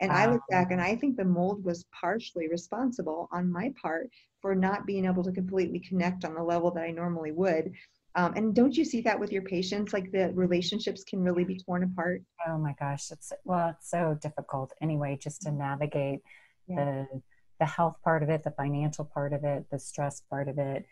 [0.00, 0.16] And wow.
[0.16, 4.08] I look back and I think the mold was partially responsible on my part
[4.40, 7.72] for not being able to completely connect on the level that I normally would.
[8.14, 9.92] Um, and don't you see that with your patients?
[9.92, 12.22] Like the relationships can really be torn apart.
[12.48, 16.20] Oh my gosh, it's well, it's so difficult anyway, just to navigate
[16.66, 16.76] yeah.
[16.76, 17.22] the
[17.60, 20.86] the health part of it, the financial part of it, the stress part of it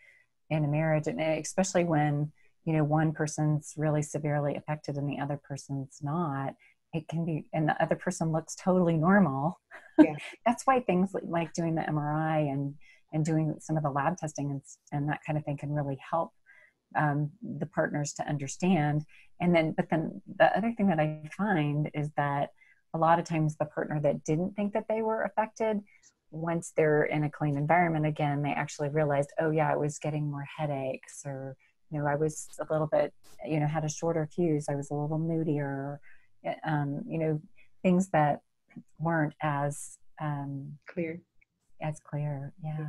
[0.49, 2.31] in a marriage, and especially when
[2.63, 6.53] you know one person's really severely affected and the other person's not
[6.93, 9.59] it can be and the other person looks totally normal
[9.99, 10.15] yeah.
[10.45, 12.73] that's why things like doing the mri and
[13.13, 15.97] and doing some of the lab testing and, and that kind of thing can really
[16.11, 16.31] help
[16.95, 19.05] um, the partners to understand.
[19.41, 22.49] And then, but then the other thing that I find is that
[22.93, 25.79] a lot of times the partner that didn't think that they were affected,
[26.31, 30.29] once they're in a clean environment again, they actually realized, oh yeah, I was getting
[30.29, 31.55] more headaches or,
[31.91, 33.13] you know, I was a little bit,
[33.45, 34.67] you know, had a shorter fuse.
[34.69, 35.99] I was a little moodier,
[36.63, 37.41] um, you know,
[37.83, 38.41] things that
[38.99, 41.21] weren't as um, clear.
[41.81, 42.87] As clear, yeah.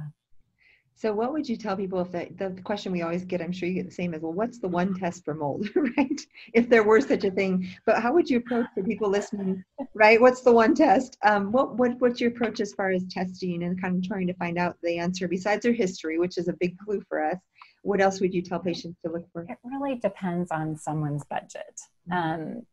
[1.01, 3.67] So, what would you tell people if the, the question we always get, I'm sure
[3.67, 6.21] you get the same as, well, what's the one test for mold, right?
[6.53, 10.21] If there were such a thing, but how would you approach the people listening, right?
[10.21, 11.17] What's the one test?
[11.25, 14.35] Um, what, what What's your approach as far as testing and kind of trying to
[14.35, 17.39] find out the answer besides their history, which is a big clue for us?
[17.83, 19.47] What else would you tell patients to look for?
[19.49, 21.81] It really depends on someone's budget.
[22.13, 22.43] Mm-hmm.
[22.43, 22.67] Um,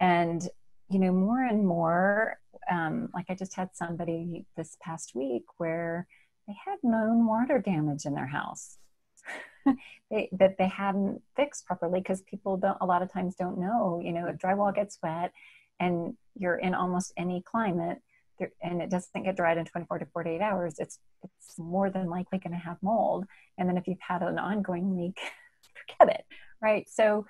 [0.00, 0.46] and,
[0.88, 2.38] you know, more and more,
[2.70, 6.06] um, like I just had somebody this past week where
[6.46, 8.78] they had known water damage in their house.
[10.08, 14.00] They, that they hadn't fixed properly because people don't a lot of times don't know
[14.00, 15.32] you know drywall gets wet
[15.80, 18.00] and you're in almost any climate
[18.62, 22.38] and it doesn't get dried in 24 to 48 hours it's it's more than likely
[22.38, 23.24] going to have mold.
[23.58, 25.18] And then if you've had an ongoing leak
[25.98, 26.24] forget it
[26.62, 26.88] right?
[26.88, 27.26] So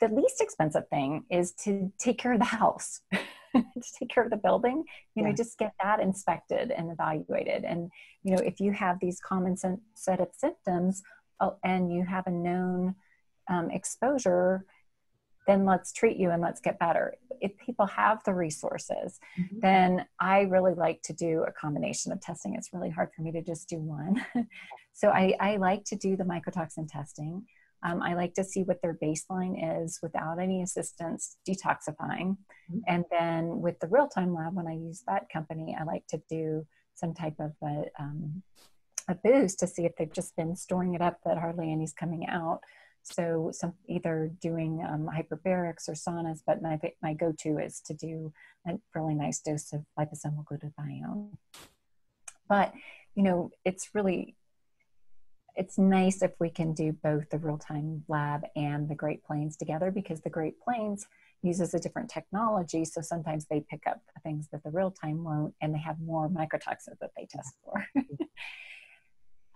[0.00, 3.64] the least expensive thing is to take care of the house to
[3.98, 7.64] take care of the building you know just get that inspected and evaluated.
[7.64, 7.90] And
[8.22, 9.56] you know if you have these common
[9.94, 11.02] set of symptoms
[11.40, 12.94] oh, and you have a known
[13.48, 14.64] um, exposure
[15.46, 17.14] then let's treat you and let's get better.
[17.40, 19.60] If people have the resources mm-hmm.
[19.60, 22.54] then i really like to do a combination of testing.
[22.54, 24.24] It's really hard for me to just do one.
[24.96, 27.44] So I, I like to do the mycotoxin testing
[27.86, 32.36] um, I like to see what their baseline is without any assistance detoxifying.
[32.70, 32.78] Mm-hmm.
[32.88, 36.20] And then with the real time lab, when I use that company, I like to
[36.28, 38.42] do some type of a, um,
[39.08, 42.26] a boost to see if they've just been storing it up that hardly any's coming
[42.26, 42.60] out.
[43.04, 48.32] So some either doing um, hyperbarics or saunas, but my, my go-to is to do
[48.66, 51.30] a really nice dose of liposomal glutathione.
[52.48, 52.72] But,
[53.14, 54.34] you know, it's really
[55.56, 59.90] it's nice if we can do both the real-time lab and the Great Plains together
[59.90, 61.06] because the Great Plains
[61.42, 62.84] uses a different technology.
[62.84, 66.28] So sometimes they pick up things that the real time won't, and they have more
[66.28, 67.86] mycotoxins that they test for.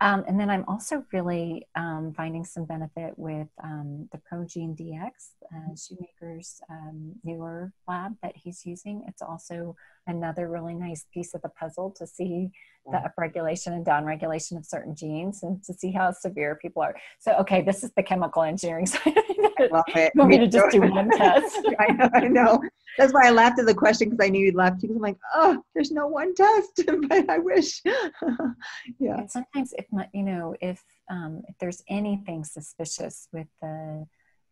[0.02, 5.10] Um, and then I'm also really um, finding some benefit with um, the ProGene DX,
[5.54, 9.04] uh, Shoemaker's um, newer lab that he's using.
[9.06, 12.50] It's also another really nice piece of the puzzle to see
[12.86, 16.94] the upregulation and downregulation of certain genes and to see how severe people are.
[17.18, 19.14] So, okay, this is the chemical engineering side.
[19.16, 20.12] I love it.
[20.14, 21.58] You want me to just do one test?
[21.78, 22.10] I know.
[22.14, 22.62] I know.
[22.98, 24.88] That's why I laughed at the question because I knew you'd laugh too.
[24.88, 27.82] Because I'm like, oh, there's no one test, but I wish.
[27.84, 29.18] yeah.
[29.18, 34.06] And sometimes, if not, you know, if um, if there's anything suspicious with the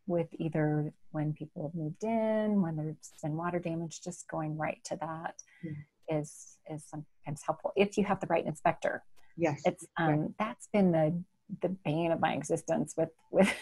[0.09, 4.79] with either when people have moved in, when there's been water damage, just going right
[4.85, 6.19] to that yeah.
[6.19, 9.03] is is sometimes helpful if you have the right inspector.
[9.37, 10.31] Yes, it's um, right.
[10.39, 11.23] that's been the
[11.63, 13.53] the bane of my existence with with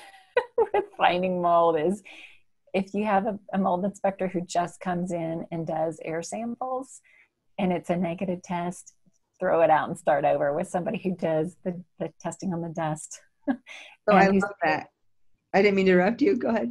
[0.72, 2.02] with finding mold is
[2.72, 7.00] if you have a, a, mold inspector who just comes in and does air samples
[7.58, 8.92] and it's a negative test,
[9.40, 12.68] throw it out and start over with somebody who does the, the testing on the
[12.68, 13.20] dust.
[13.48, 13.54] oh,
[14.10, 14.88] I love that.
[15.56, 16.36] I didn't mean to interrupt you.
[16.36, 16.70] Go ahead.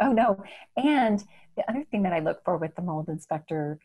[0.00, 0.44] Oh, no.
[0.76, 1.22] And
[1.56, 3.80] the other thing that I look for with the mold inspector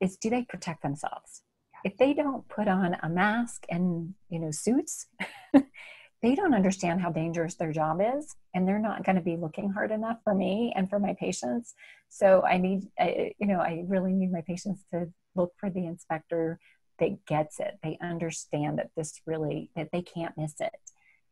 [0.00, 1.42] is do they protect themselves?
[1.84, 5.06] If they don't put on a mask and, you know, suits,
[6.22, 9.70] they don't understand how dangerous their job is and they're not going to be looking
[9.70, 11.74] hard enough for me and for my patients
[12.08, 15.84] so i need I, you know i really need my patients to look for the
[15.84, 16.60] inspector
[17.00, 20.70] that gets it they understand that this really that they can't miss it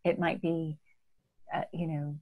[0.05, 0.77] it might be
[1.55, 2.17] uh, you know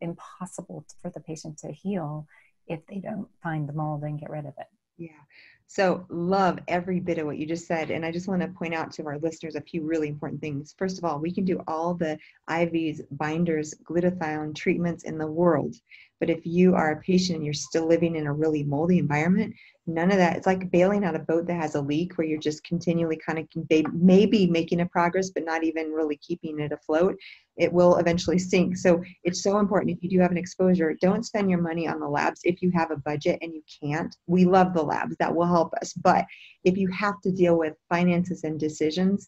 [0.00, 2.26] impossible for the patient to heal
[2.66, 5.22] if they don't find the mold and get rid of it yeah
[5.68, 7.90] so, love every bit of what you just said.
[7.90, 10.74] And I just want to point out to our listeners a few really important things.
[10.78, 15.74] First of all, we can do all the IVs, binders, glutathione treatments in the world.
[16.20, 19.54] But if you are a patient and you're still living in a really moldy environment,
[19.86, 20.36] none of that.
[20.36, 23.38] It's like bailing out a boat that has a leak where you're just continually kind
[23.38, 23.46] of
[23.92, 27.16] maybe making a progress, but not even really keeping it afloat.
[27.56, 28.76] It will eventually sink.
[28.76, 32.00] So it's so important if you do have an exposure, don't spend your money on
[32.00, 34.14] the labs if you have a budget and you can't.
[34.26, 35.92] We love the labs, that will help us.
[35.92, 36.26] But
[36.64, 39.26] if you have to deal with finances and decisions,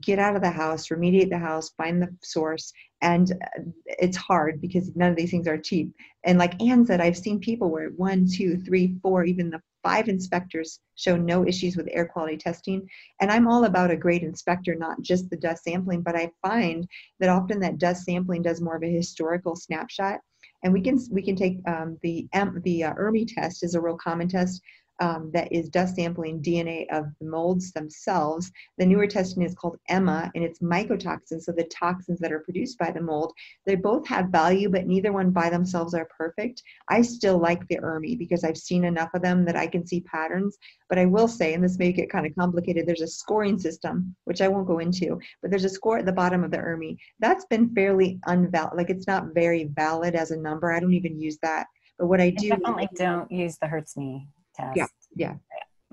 [0.00, 2.72] get out of the house, remediate the house, find the source.
[3.02, 5.92] And uh, it's hard because none of these things are cheap.
[6.24, 10.08] And like Anne said, I've seen people where one, two, three, four, even the five
[10.08, 12.88] inspectors show no issues with air quality testing.
[13.20, 16.88] And I'm all about a great inspector, not just the dust sampling, but I find
[17.20, 20.18] that often that dust sampling does more of a historical snapshot.
[20.64, 22.26] And we can we can take um, the
[22.64, 24.60] the uh, ERMI test is a real common test
[25.00, 28.50] um, that is dust sampling DNA of the molds themselves.
[28.78, 32.78] The newer testing is called EMMA, and it's mycotoxins, so the toxins that are produced
[32.78, 33.32] by the mold.
[33.66, 36.62] They both have value, but neither one by themselves are perfect.
[36.88, 40.00] I still like the ERMI because I've seen enough of them that I can see
[40.00, 40.56] patterns.
[40.88, 44.14] But I will say, and this may get kind of complicated, there's a scoring system,
[44.24, 46.96] which I won't go into, but there's a score at the bottom of the ERMI.
[47.18, 50.72] That's been fairly unvalid, like it's not very valid as a number.
[50.72, 51.66] I don't even use that.
[51.98, 54.76] But what I do I definitely don't use the HERTSMI test.
[54.76, 55.34] Yeah, yeah.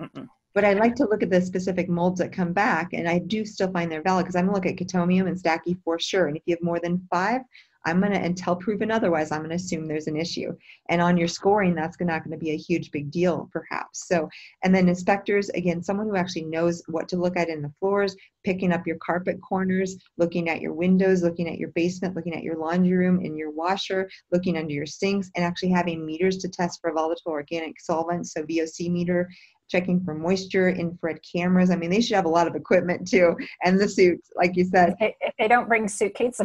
[0.00, 0.24] yeah.
[0.54, 3.44] But I like to look at the specific molds that come back, and I do
[3.44, 6.28] still find they're valid because I'm gonna look at Chaetomium and Stachy for sure.
[6.28, 7.40] And if you have more than five,
[7.84, 10.52] I'm going to, until proven otherwise, I'm going to assume there's an issue.
[10.88, 14.08] And on your scoring, that's not going to be a huge big deal, perhaps.
[14.08, 14.28] So,
[14.62, 18.16] and then inspectors, again, someone who actually knows what to look at in the floors,
[18.44, 22.42] picking up your carpet corners, looking at your windows, looking at your basement, looking at
[22.42, 26.48] your laundry room and your washer, looking under your sinks, and actually having meters to
[26.48, 29.28] test for volatile organic solvents, so VOC meter,
[29.68, 31.70] checking for moisture, infrared cameras.
[31.70, 34.64] I mean, they should have a lot of equipment too, and the suits, like you
[34.64, 34.94] said.
[35.00, 36.40] If they don't bring suitcases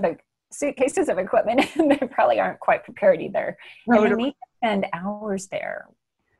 [0.51, 3.57] suitcases of equipment and they probably aren't quite prepared either.
[3.87, 5.87] And they spend hours there.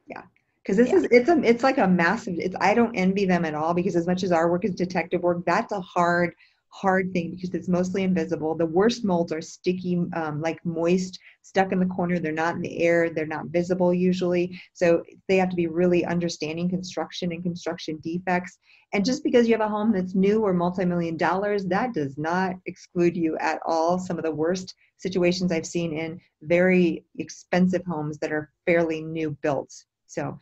[0.08, 0.24] Yeah.
[0.62, 0.98] Because this yeah.
[0.98, 3.96] is it's a it's like a massive it's I don't envy them at all because
[3.96, 6.36] as much as our work is detective work, that's a hard
[6.70, 8.56] hard thing because it's mostly invisible.
[8.56, 12.20] The worst molds are sticky, um, like moist, stuck in the corner.
[12.20, 13.10] They're not in the air.
[13.10, 14.60] They're not visible usually.
[14.74, 18.58] So they have to be really understanding construction and construction defects.
[18.94, 22.56] And just because you have a home that's new or multi-million dollars, that does not
[22.66, 24.00] exclude you at all.
[24.00, 29.32] Some of the worst situations I've seen in very expensive homes that are fairly new
[29.42, 29.74] built.
[30.08, 30.38] So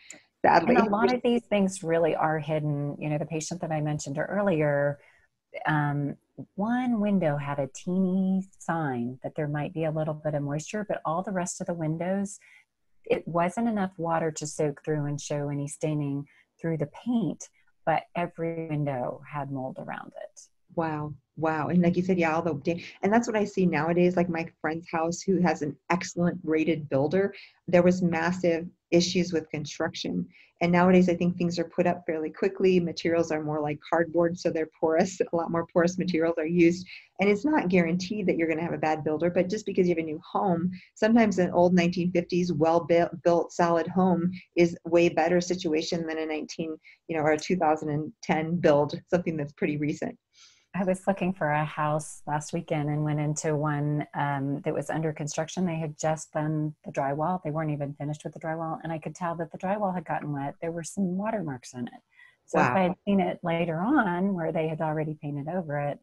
[0.45, 0.75] sadly.
[0.75, 2.95] And a lot of these things really are hidden.
[2.99, 4.99] You know, the patient that I mentioned earlier,
[5.65, 6.15] um,
[6.55, 10.85] one window had a teeny sign that there might be a little bit of moisture,
[10.87, 12.39] but all the rest of the windows,
[13.05, 16.25] it wasn't enough water to soak through and show any staining
[16.61, 17.43] through the paint,
[17.85, 20.41] but every window had mold around it.
[20.75, 21.13] Wow.
[21.37, 21.67] Wow.
[21.67, 24.17] And like you said, yeah, all the, and that's what I see nowadays.
[24.17, 27.33] Like my friend's house, who has an excellent rated builder,
[27.67, 30.27] there was massive issues with construction.
[30.61, 32.79] And nowadays, I think things are put up fairly quickly.
[32.79, 35.21] Materials are more like cardboard, so they're porous.
[35.33, 36.87] A lot more porous materials are used.
[37.19, 39.87] And it's not guaranteed that you're going to have a bad builder, but just because
[39.87, 42.87] you have a new home, sometimes an old 1950s well
[43.23, 46.75] built solid home is way better situation than a 19,
[47.07, 50.17] you know, or a 2010 build, something that's pretty recent.
[50.79, 54.89] I was looking for a house last weekend and went into one um, that was
[54.91, 55.65] under construction.
[55.65, 57.41] They had just done the drywall.
[57.43, 58.79] They weren't even finished with the drywall.
[58.83, 60.55] And I could tell that the drywall had gotten wet.
[60.61, 62.01] There were some watermarks in it.
[62.45, 62.69] So wow.
[62.69, 65.99] if I had seen it later on where they had already painted over it,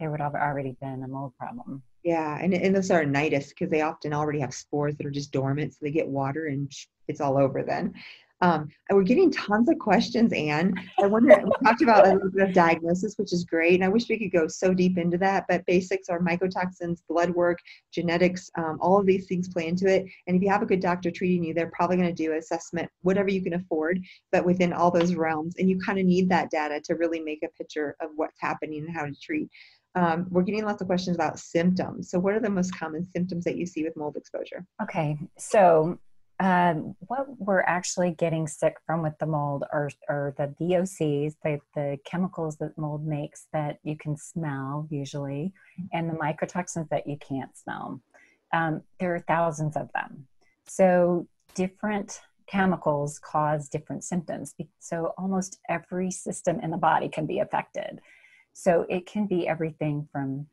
[0.00, 1.82] there would have already been a mold problem.
[2.02, 5.32] Yeah, and, and those are nidus because they often already have spores that are just
[5.32, 5.72] dormant.
[5.72, 6.72] So they get water and
[7.08, 7.94] it's all over then.
[8.40, 10.74] Um, we're getting tons of questions, Anne.
[11.02, 13.74] I wonder, we talked about a little bit of diagnosis, which is great.
[13.74, 17.30] And I wish we could go so deep into that, but basics are mycotoxins, blood
[17.30, 17.58] work,
[17.92, 20.06] genetics, um, all of these things play into it.
[20.26, 22.88] And if you have a good doctor treating you, they're probably going to do assessment,
[23.02, 25.56] whatever you can afford, but within all those realms.
[25.58, 28.84] And you kind of need that data to really make a picture of what's happening
[28.86, 29.48] and how to treat.
[29.94, 32.10] Um, we're getting lots of questions about symptoms.
[32.10, 34.64] So, what are the most common symptoms that you see with mold exposure?
[34.82, 35.98] Okay, so
[36.40, 41.58] um, what we're actually getting sick from with the mold are, are the VOCs, the,
[41.74, 45.52] the chemicals that mold makes that you can smell usually,
[45.92, 48.00] and the mycotoxins that you can't smell.
[48.52, 50.26] Um, there are thousands of them.
[50.66, 54.54] So different chemicals cause different symptoms.
[54.78, 58.00] So almost every system in the body can be affected.
[58.52, 60.46] So it can be everything from,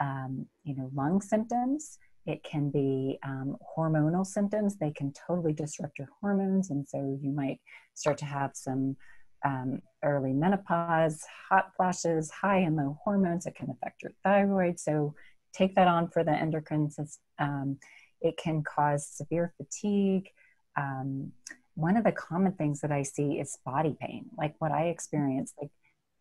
[0.00, 4.76] um, you know, lung symptoms it can be um, hormonal symptoms.
[4.76, 6.68] They can totally disrupt your hormones.
[6.68, 7.58] And so you might
[7.94, 8.96] start to have some
[9.46, 13.46] um, early menopause, hot flashes, high and low hormones.
[13.46, 14.78] It can affect your thyroid.
[14.78, 15.14] So
[15.54, 17.22] take that on for the endocrine system.
[17.38, 17.78] Um,
[18.20, 20.28] it can cause severe fatigue.
[20.76, 21.32] Um,
[21.76, 25.54] one of the common things that I see is body pain, like what I experienced.
[25.58, 25.70] Like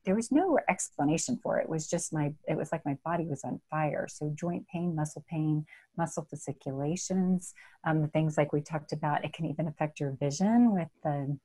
[0.08, 1.64] there was no explanation for it.
[1.64, 4.08] It was just my, it was like my body was on fire.
[4.10, 5.66] So joint pain, muscle pain,
[5.98, 7.54] muscle fasciculations,
[7.86, 11.38] um, the things like we talked about, it can even affect your vision with the,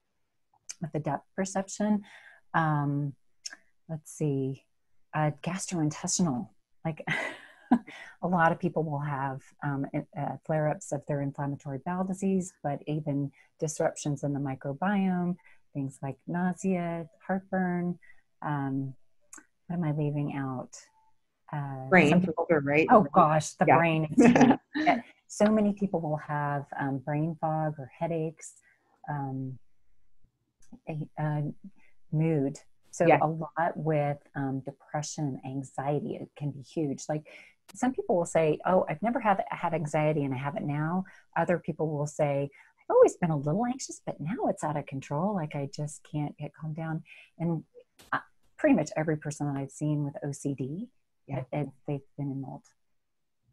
[0.80, 2.02] with the depth perception.
[2.54, 3.14] Um,
[3.88, 4.64] let's see,
[5.12, 6.48] uh, gastrointestinal,
[6.84, 7.04] like
[8.22, 9.86] a lot of people will have um,
[10.16, 15.34] uh, flare ups of their inflammatory bowel disease, but even disruptions in the microbiome,
[15.74, 17.98] things like nausea, heartburn.
[18.44, 18.94] Um,
[19.66, 20.70] what am I leaving out?
[21.52, 22.86] Uh, brain, people, right?
[22.90, 23.76] Oh gosh, the yeah.
[23.76, 24.62] brain.
[25.28, 28.54] so many people will have um, brain fog or headaches,
[29.08, 29.58] um,
[30.88, 31.42] a, uh,
[32.10, 32.58] mood.
[32.90, 33.18] So yeah.
[33.22, 37.04] a lot with um, depression, anxiety, it can be huge.
[37.08, 37.26] Like
[37.74, 41.04] some people will say, "Oh, I've never had had anxiety and I have it now."
[41.36, 44.86] Other people will say, "I've always been a little anxious, but now it's out of
[44.86, 45.34] control.
[45.34, 47.02] Like I just can't get calmed down."
[47.38, 47.64] And
[48.12, 48.18] uh,
[48.62, 50.86] pretty much every person that I've seen with OCD,
[51.26, 51.38] yeah.
[51.38, 52.62] it, it, they've been in mold.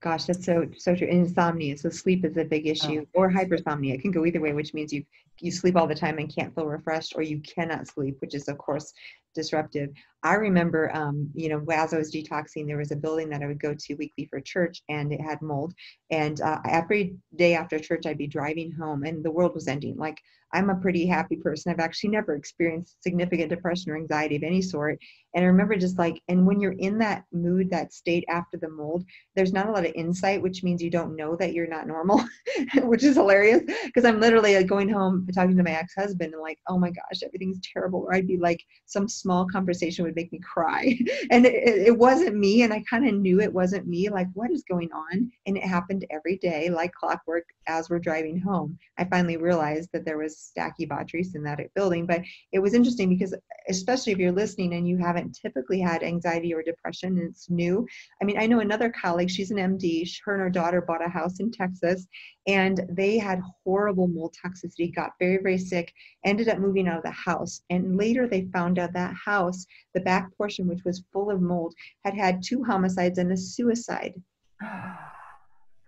[0.02, 1.08] Gosh, that's so so true.
[1.08, 3.20] Insomnia, so sleep is a big issue, oh.
[3.20, 3.96] or hypersomnia.
[3.96, 5.04] It can go either way, which means you
[5.42, 8.48] you sleep all the time and can't feel refreshed, or you cannot sleep, which is
[8.48, 8.94] of course
[9.34, 9.90] disruptive.
[10.22, 13.48] I remember, um, you know, as I was detoxing, there was a building that I
[13.48, 15.74] would go to weekly for church, and it had mold.
[16.12, 19.98] And uh, every day after church, I'd be driving home, and the world was ending.
[19.98, 20.20] Like
[20.54, 21.72] I'm a pretty happy person.
[21.72, 25.00] I've actually never experienced significant depression or anxiety of any sort.
[25.36, 28.70] And I remember just like, and when you're in that mood, that state after the
[28.70, 31.86] mold, there's not a lot of insight, which means you don't know that you're not
[31.86, 32.24] normal,
[32.78, 33.62] which is hilarious.
[33.86, 37.22] Because I'm literally like going home talking to my ex-husband and like, oh my gosh,
[37.24, 38.00] everything's terrible.
[38.02, 40.98] Or I'd be like, some small conversation would make me cry.
[41.32, 42.64] and it, it wasn't me.
[42.64, 44.10] And I kind of knew it wasn't me.
[44.10, 45.32] Like, what is going on?
[45.46, 48.80] And it happened every day, like clockwork, as we're driving home.
[48.98, 52.06] I finally realized that there was Stachybotrys in that building.
[52.06, 52.22] But
[52.52, 53.36] it was interesting because,
[53.68, 57.86] especially if you're listening and you haven't typically had anxiety or depression and it's new.
[58.22, 60.08] I mean, I know another colleague, she's an MD.
[60.26, 62.08] Her and her daughter bought a house in Texas
[62.48, 65.94] and they had horrible mold toxicity, got very, very sick,
[66.26, 67.62] ended up moving out of the house.
[67.70, 71.76] And later they found out that house, the back portion, which was full of mold,
[72.06, 74.14] had had two homicides and a suicide.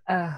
[0.09, 0.35] Uh.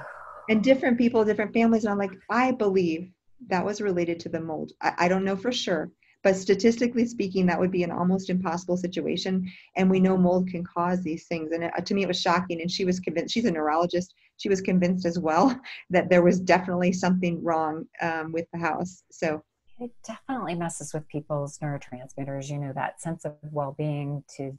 [0.50, 1.86] And different people, different families.
[1.86, 3.10] And I'm like, I believe
[3.48, 4.74] that was related to the mold.
[4.82, 5.92] I, I don't know for sure,
[6.24, 9.52] but statistically speaking, that would be an almost impossible situation.
[9.76, 11.52] And we know mold can cause these things.
[11.52, 12.62] And it, to me, it was shocking.
[12.62, 16.40] And she was convinced, she's a neurologist, she was convinced as well that there was
[16.40, 19.04] definitely something wrong um, with the house.
[19.12, 19.44] So
[19.80, 24.58] it definitely messes with people's neurotransmitters, you know, that sense of well being to,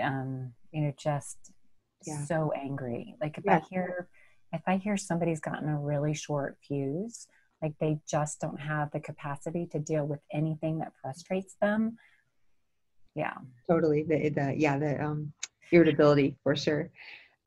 [0.00, 1.36] um, you know, just
[2.06, 2.24] yeah.
[2.24, 3.16] so angry.
[3.20, 3.56] Like if yeah.
[3.56, 4.08] I hear,
[4.52, 7.26] if I hear somebody's gotten a really short fuse,
[7.62, 11.96] like they just don't have the capacity to deal with anything that frustrates them
[13.14, 13.34] yeah
[13.68, 15.32] totally the, the yeah the um
[15.72, 16.90] irritability for sure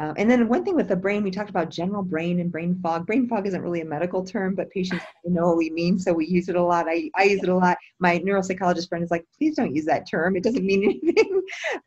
[0.01, 2.79] uh, and then one thing with the brain, we talked about general brain and brain
[2.81, 3.05] fog.
[3.05, 6.25] Brain fog isn't really a medical term, but patients know what we mean, so we
[6.25, 6.85] use it a lot.
[6.87, 7.77] I, I use it a lot.
[7.99, 10.37] My neuropsychologist friend is like, please don't use that term.
[10.37, 11.41] It doesn't mean anything.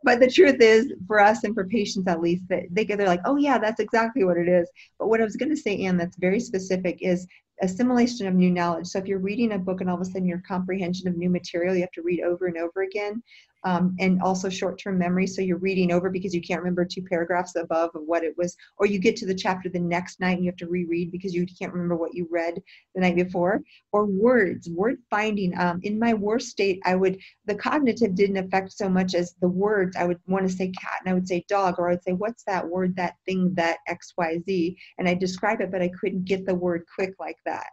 [0.05, 3.07] but the truth is, for us and for patients at least, that they get they're
[3.07, 4.69] like, oh yeah, that's exactly what it is.
[4.99, 7.27] But what I was going to say, Anne, that's very specific is
[7.63, 8.87] assimilation of new knowledge.
[8.87, 11.31] So if you're reading a book and all of a sudden your comprehension of new
[11.31, 13.23] material you have to read over and over again,
[13.65, 15.27] um, and also short-term memory.
[15.27, 18.57] So you're reading over because you can't remember two paragraphs above of what it was,
[18.79, 21.35] or you get to the chapter the next night and you have to reread because
[21.35, 22.61] you can't remember what you read
[22.95, 23.63] the night before.
[23.93, 25.57] Or words, word finding.
[25.59, 29.49] Um, in my worst state, I would the cognitive didn't affect so much as the
[29.49, 29.97] words.
[29.97, 32.13] I would want to say cat and I would say dog, or I would say
[32.13, 35.91] what's that word, that thing, that X Y Z, and I describe it, but I
[36.01, 37.67] couldn't get the word quick like that.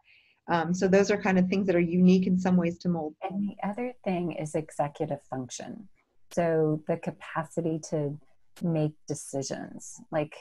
[0.50, 3.16] Um, so those are kind of things that are unique in some ways to mold.
[3.22, 5.88] And the other thing is executive function.
[6.32, 8.18] So the capacity to
[8.64, 10.36] make decisions, like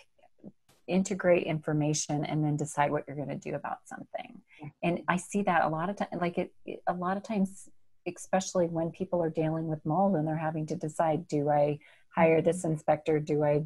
[0.87, 4.41] integrate information and then decide what you're going to do about something.
[4.83, 6.53] And I see that a lot of times, like it,
[6.87, 7.69] a lot of times,
[8.07, 11.79] especially when people are dealing with mold and they're having to decide, do I
[12.15, 12.73] hire this mm-hmm.
[12.73, 13.21] inspector?
[13.21, 13.65] Do I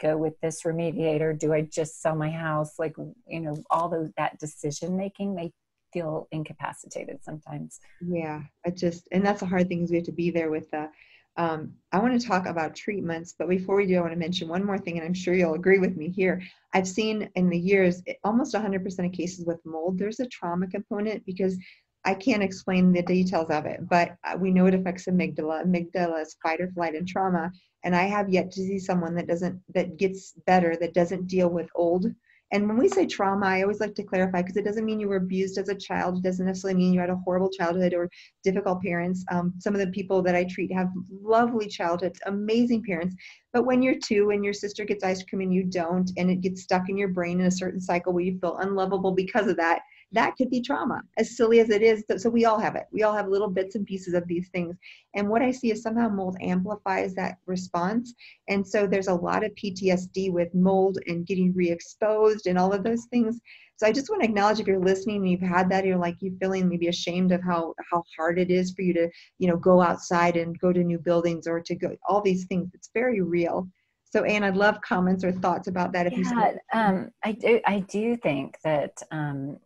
[0.00, 1.38] go with this remediator?
[1.38, 2.78] Do i just sell my house?
[2.78, 5.52] Like you know all those that decision making they
[5.92, 7.80] feel incapacitated sometimes.
[8.00, 10.70] Yeah i just and that's the hard thing is we have to be there with
[10.70, 10.88] the
[11.36, 14.48] um, i want to talk about treatments but before we do i want to mention
[14.48, 16.42] one more thing and i'm sure you'll agree with me here.
[16.72, 21.24] I've seen in the years almost 100% of cases with mold there's a trauma component
[21.24, 21.56] because
[22.04, 25.64] I can't explain the details of it, but uh, we know it affects amygdala.
[25.64, 27.52] Amygdala is fight or flight and trauma.
[27.84, 31.48] And I have yet to see someone that doesn't, that gets better, that doesn't deal
[31.48, 32.06] with old.
[32.52, 35.08] And when we say trauma, I always like to clarify because it doesn't mean you
[35.08, 36.16] were abused as a child.
[36.16, 38.10] It doesn't necessarily mean you had a horrible childhood or
[38.42, 39.24] difficult parents.
[39.30, 40.90] Um, some of the people that I treat have
[41.22, 43.14] lovely childhoods, amazing parents.
[43.52, 46.40] But when you're two and your sister gets ice cream and you don't, and it
[46.40, 49.56] gets stuck in your brain in a certain cycle where you feel unlovable because of
[49.58, 49.82] that,
[50.12, 52.02] that could be trauma as silly as it is.
[52.18, 52.86] So, we all have it.
[52.92, 54.76] We all have little bits and pieces of these things.
[55.14, 58.14] And what i see is somehow mold amplifies that response.
[58.48, 62.84] And so there's a lot of ptsd with mold and getting re-exposed and all of
[62.84, 63.40] those things.
[63.76, 66.16] So i just want to acknowledge if you're listening and you've had that you're like
[66.20, 69.08] you feeling maybe ashamed of how how hard it is for you to
[69.38, 72.70] you know go outside and go to new buildings or to go all these things.
[72.74, 73.68] It's very real.
[74.12, 76.08] So, Anne, I'd love comments or thoughts about that.
[76.08, 77.60] If yeah, you um, I do.
[77.64, 79.58] I do think that um,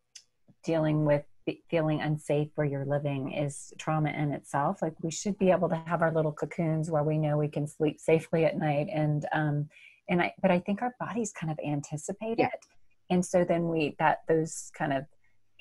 [0.64, 1.24] dealing with
[1.68, 4.80] feeling unsafe where you're living is trauma in itself.
[4.80, 7.66] Like we should be able to have our little cocoons where we know we can
[7.66, 9.68] sleep safely at night, and um,
[10.08, 10.32] and I.
[10.40, 12.46] But I think our bodies kind of anticipate yeah.
[12.46, 12.66] it,
[13.10, 15.04] and so then we that those kind of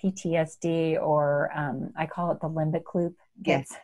[0.04, 3.80] PTSD or um, I call it the limbic loop gets yes.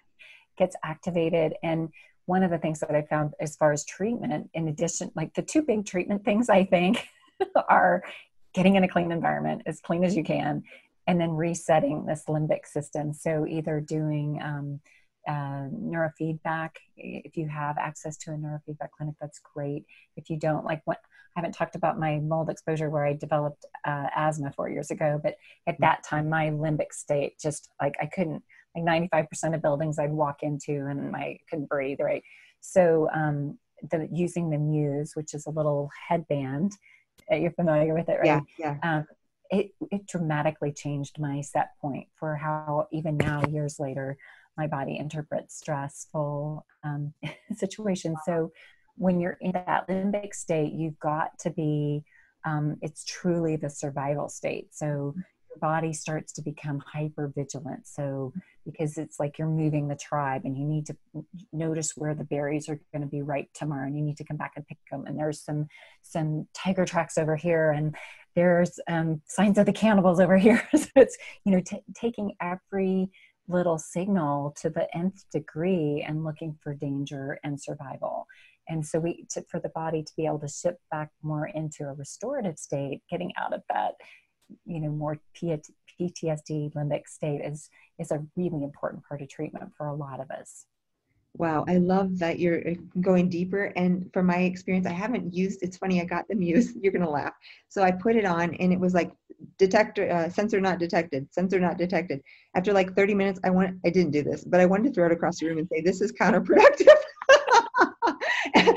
[0.58, 1.90] gets activated and
[2.30, 5.42] one of the things that I found as far as treatment, in addition, like the
[5.42, 7.08] two big treatment things I think
[7.68, 8.04] are
[8.54, 10.62] getting in a clean environment, as clean as you can,
[11.10, 13.14] and then resetting this limbic system.
[13.14, 14.80] So either doing um,
[15.28, 19.86] uh, neurofeedback, if you have access to a neurofeedback clinic, that's great.
[20.18, 21.00] If you don't, like what
[21.36, 25.20] I haven't talked about my mold exposure where I developed uh, asthma four years ago,
[25.22, 25.34] but
[25.66, 25.80] at mm.
[25.80, 28.44] that time, my limbic state just like I couldn't
[28.78, 32.22] like 95% of buildings I'd walk into and I couldn't breathe, right?
[32.62, 33.58] So um,
[33.90, 36.74] the, using the Muse, which is a little headband,
[37.32, 38.26] uh, you're familiar with it, right?
[38.26, 38.78] Yeah, yeah.
[38.84, 39.08] Um,
[39.50, 44.18] it, it dramatically changed my set point for how even now, years later,
[44.58, 47.14] my body interprets stressful um,
[47.56, 48.18] situations.
[48.26, 48.52] So
[48.96, 52.04] when you're in that limbic state, you've got to be,
[52.46, 54.68] um, it's truly the survival state.
[54.72, 55.16] So
[55.50, 57.88] your body starts to become hyper vigilant.
[57.88, 58.34] So,
[58.66, 60.96] because it's like you're moving the tribe and you need to
[61.52, 64.38] notice where the berries are going to be ripe tomorrow and you need to come
[64.38, 65.06] back and pick them.
[65.08, 65.68] And there's some,
[66.04, 67.96] some tiger tracks over here and
[68.36, 70.68] there's um, signs of the cannibals over here.
[70.76, 73.10] so it's, you know, t- taking every
[73.48, 78.28] little signal to the nth degree and looking for danger and survival
[78.70, 81.84] and so we to, for the body to be able to shift back more into
[81.86, 83.96] a restorative state getting out of that
[84.66, 87.70] you know more PTSD limbic state is
[88.00, 90.66] is a really important part of treatment for a lot of us.
[91.38, 93.66] Wow, I love that you're uh, going deeper.
[93.76, 95.64] And from my experience, I haven't used.
[95.64, 96.74] It's funny, I got the Muse.
[96.82, 97.34] You're gonna laugh.
[97.70, 99.12] So I put it on, and it was like
[99.58, 102.22] detector uh, sensor not detected, sensor not detected.
[102.56, 103.78] After like 30 minutes, I want.
[103.86, 105.82] I didn't do this, but I wanted to throw it across the room and say,
[105.82, 106.88] "This is counterproductive."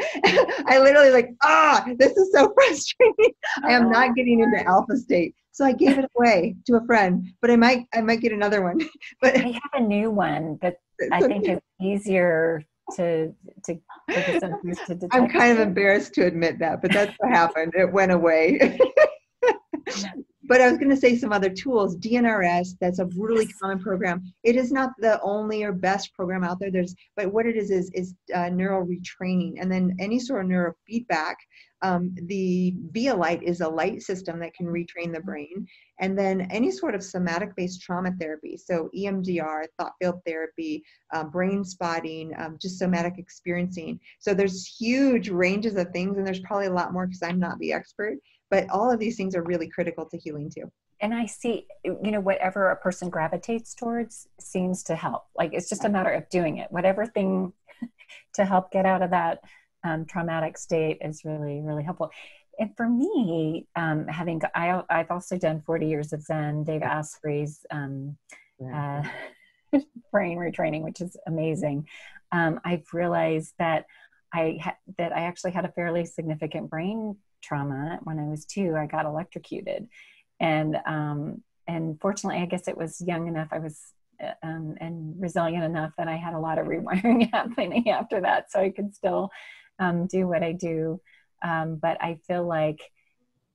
[0.67, 3.35] I literally like, ah, this is so frustrating.
[3.65, 5.35] I am not getting into alpha state.
[5.53, 8.63] So I gave it away to a friend, but I might I might get another
[8.63, 8.81] one.
[9.21, 10.77] but I have a new one that
[11.13, 12.65] I think is easier
[12.97, 13.33] to
[13.65, 13.75] to
[14.87, 15.15] to detect.
[15.15, 17.75] I'm kind of embarrassed to admit that, but that's what happened.
[17.77, 18.79] It went away.
[20.45, 21.97] But I was going to say some other tools.
[21.97, 24.23] DNRS, that's a really common program.
[24.43, 26.71] It is not the only or best program out there.
[26.71, 30.51] There's, but what it is is is uh, neural retraining, and then any sort of
[30.51, 31.35] neurofeedback.
[31.85, 35.67] Um, the Vielight is a light system that can retrain the brain,
[35.99, 38.57] and then any sort of somatic-based trauma therapy.
[38.57, 43.99] So EMDR, thought field therapy, uh, brain spotting, um, just somatic experiencing.
[44.21, 47.59] So there's huge ranges of things, and there's probably a lot more because I'm not
[47.59, 48.19] the expert
[48.53, 50.71] but all of these things are really critical to healing too.
[51.01, 55.25] And i see you know whatever a person gravitates towards seems to help.
[55.35, 56.71] Like it's just a matter of doing it.
[56.71, 57.55] Whatever thing
[58.35, 59.41] to help get out of that
[59.85, 62.11] um, traumatic state is really really helpful.
[62.61, 66.63] And for me um, having I, i've also done 40 years of zen.
[66.63, 68.17] Dave asprey's um,
[68.63, 69.03] uh,
[70.13, 71.89] brain retraining which is amazing.
[72.33, 73.87] Um, i've realized that
[74.35, 78.77] I ha- that I actually had a fairly significant brain trauma when I was two.
[78.77, 79.89] I got electrocuted,
[80.41, 83.49] and um, and fortunately, I guess it was young enough.
[83.53, 83.81] I was
[84.23, 88.51] uh, um, and resilient enough that I had a lot of rewiring happening after that,
[88.51, 89.31] so I could still
[89.79, 91.01] um, do what I do.
[91.43, 92.81] Um, but I feel like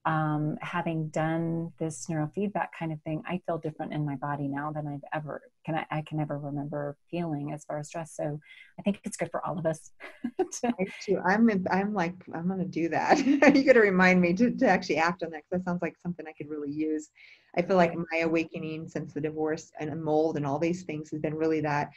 [0.08, 4.72] um, having done this neurofeedback kind of thing, I feel different in my body now
[4.72, 8.16] than I've ever can I, I can ever remember feeling as far as stress.
[8.16, 8.40] So
[8.80, 9.92] I think it's good for all of us.
[10.62, 11.22] to.
[11.26, 13.18] I'm I'm like I'm gonna do that.
[13.28, 15.98] you got to remind me to, to actually act on that because that sounds like
[16.02, 17.10] something I could really use.
[17.58, 21.20] I feel like my awakening since the divorce and mold and all these things has
[21.20, 21.90] been really that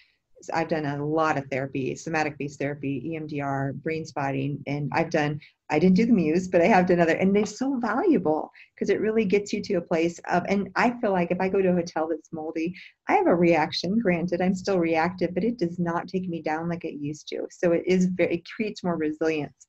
[0.52, 5.40] I've done a lot of therapy, somatic based therapy, EMDR, brain spotting, and I've done,
[5.70, 8.90] I didn't do the Muse, but I have done other, and they're so valuable because
[8.90, 11.60] it really gets you to a place of, and I feel like if I go
[11.60, 12.74] to a hotel that's moldy,
[13.08, 13.98] I have a reaction.
[13.98, 17.46] Granted, I'm still reactive, but it does not take me down like it used to.
[17.50, 19.66] So it is very, it creates more resilience.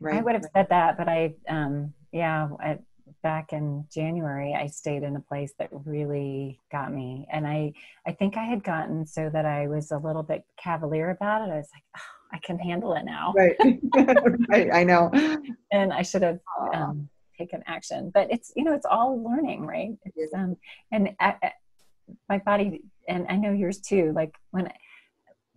[0.00, 0.18] Right.
[0.18, 2.78] I would have said that, but I, um, yeah, I,
[3.22, 7.26] back in January, I stayed in a place that really got me.
[7.30, 7.72] And I,
[8.06, 11.52] I think I had gotten so that I was a little bit cavalier about it.
[11.52, 13.32] I was like, oh, I can handle it now.
[13.36, 13.56] Right.
[14.48, 14.70] right.
[14.72, 15.10] I know.
[15.74, 16.38] And I should have
[16.74, 17.08] um,
[17.38, 18.10] taken action.
[18.12, 19.92] But it's, you know, it's all learning, right?
[20.04, 20.54] It's, um,
[20.90, 21.52] and I, I,
[22.28, 24.70] my body, and I know yours too, like when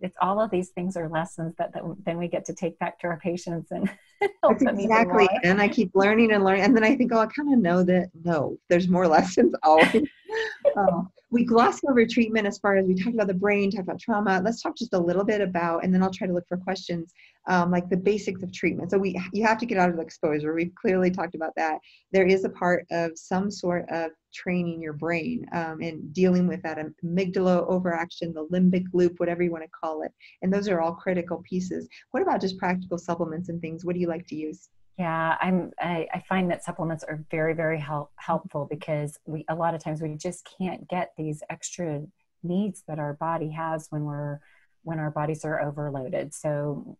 [0.00, 2.98] it's all of these things are lessons that, that then we get to take back
[2.98, 3.90] to our patients and
[4.42, 7.26] help them exactly and i keep learning and learning and then i think oh i
[7.26, 10.02] kind of know that no there's more lessons always
[10.76, 14.00] um, we gloss over treatment as far as we talked about the brain, talked about
[14.00, 14.40] trauma.
[14.44, 17.12] Let's talk just a little bit about, and then I'll try to look for questions,
[17.48, 18.90] um, like the basics of treatment.
[18.90, 20.54] So we, you have to get out of the exposure.
[20.54, 21.78] We've clearly talked about that.
[22.12, 26.62] There is a part of some sort of training your brain um, and dealing with
[26.62, 30.12] that amygdala overaction, the limbic loop, whatever you want to call it.
[30.42, 31.88] And those are all critical pieces.
[32.10, 33.84] What about just practical supplements and things?
[33.84, 34.68] What do you like to use?
[34.98, 35.70] Yeah, I'm.
[35.78, 39.84] I, I, find that supplements are very, very help, helpful because we a lot of
[39.84, 42.02] times we just can't get these extra
[42.42, 44.40] needs that our body has when we're
[44.84, 46.32] when our bodies are overloaded.
[46.32, 46.96] So,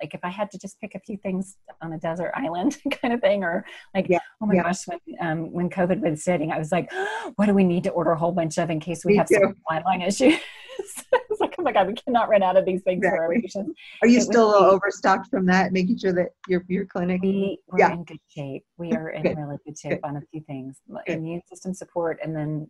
[0.00, 3.14] like if I had to just pick a few things on a desert island kind
[3.14, 3.64] of thing, or
[3.94, 4.18] like, yeah.
[4.40, 4.62] oh my yeah.
[4.64, 6.90] gosh, when um, when COVID was sitting, I was like,
[7.36, 9.28] what do we need to order a whole bunch of in case we Me have
[9.28, 9.34] too.
[9.68, 10.34] some line issues?
[10.78, 13.18] it's like, oh my God, we cannot run out of these things exactly.
[13.18, 13.78] for our patients.
[14.02, 17.20] Are you it still overstocked from that, making sure that your your clinic?
[17.22, 17.92] We, are yeah.
[17.92, 18.64] in good shape.
[18.78, 20.08] We are in really good shape good.
[20.08, 20.80] on a few things.
[20.88, 21.16] Good.
[21.16, 22.68] Immune system support and then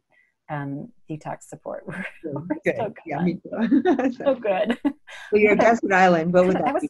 [0.51, 1.84] um, detox support.
[1.86, 2.76] We're, we're good.
[2.76, 2.94] So good.
[3.07, 4.12] Yeah, me too.
[4.18, 4.78] so good.
[4.84, 6.32] Well, you're a desert island.
[6.32, 6.88] What would that be?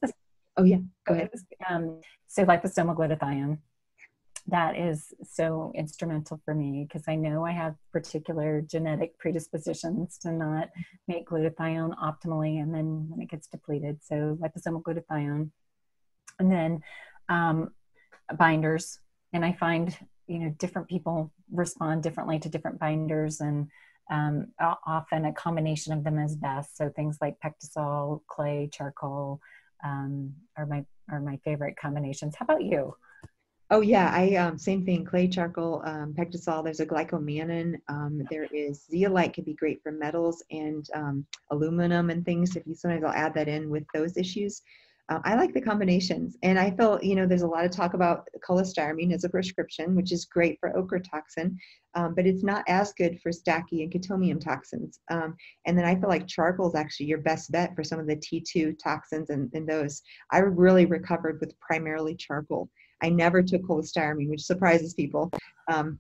[0.57, 1.31] oh yeah, go ahead.
[1.69, 3.59] Um, so liposomal glutathione
[4.51, 10.33] that is so instrumental for me because I know I have particular genetic predispositions to
[10.33, 10.71] not
[11.07, 15.51] make glutathione optimally, and then when it gets depleted, so liposomal glutathione,
[16.39, 16.81] and then
[17.29, 17.71] um,
[18.37, 18.99] binders.
[19.33, 19.97] And I find
[20.31, 23.68] you know different people respond differently to different binders, and
[24.11, 24.49] um,
[24.87, 26.76] often a combination of them is best.
[26.76, 29.41] So things like PectaSol, clay, charcoal
[29.85, 32.35] um, are my are my favorite combinations.
[32.37, 32.95] How about you?
[33.72, 35.05] Oh yeah, I um, same thing.
[35.05, 36.62] Clay charcoal, um, PectaSol.
[36.62, 37.74] There's a glucomannan.
[37.89, 42.57] Um, there is zeolite could be great for metals and um, aluminum and things.
[42.57, 44.62] If you sometimes I'll add that in with those issues.
[45.11, 47.95] Uh, I like the combinations, and I feel you know there's a lot of talk
[47.95, 51.57] about cholestyramine as a prescription, which is great for ochratoxin,
[51.97, 55.01] um, but it's not as good for stachy and chaetomium toxins.
[55.11, 55.35] Um,
[55.67, 58.17] and then I feel like charcoal is actually your best bet for some of the
[58.17, 60.01] T2 toxins and, and those.
[60.31, 62.71] I really recovered with primarily charcoal.
[63.03, 65.33] I never took cholestyramine, which surprises people.
[65.69, 65.99] Um,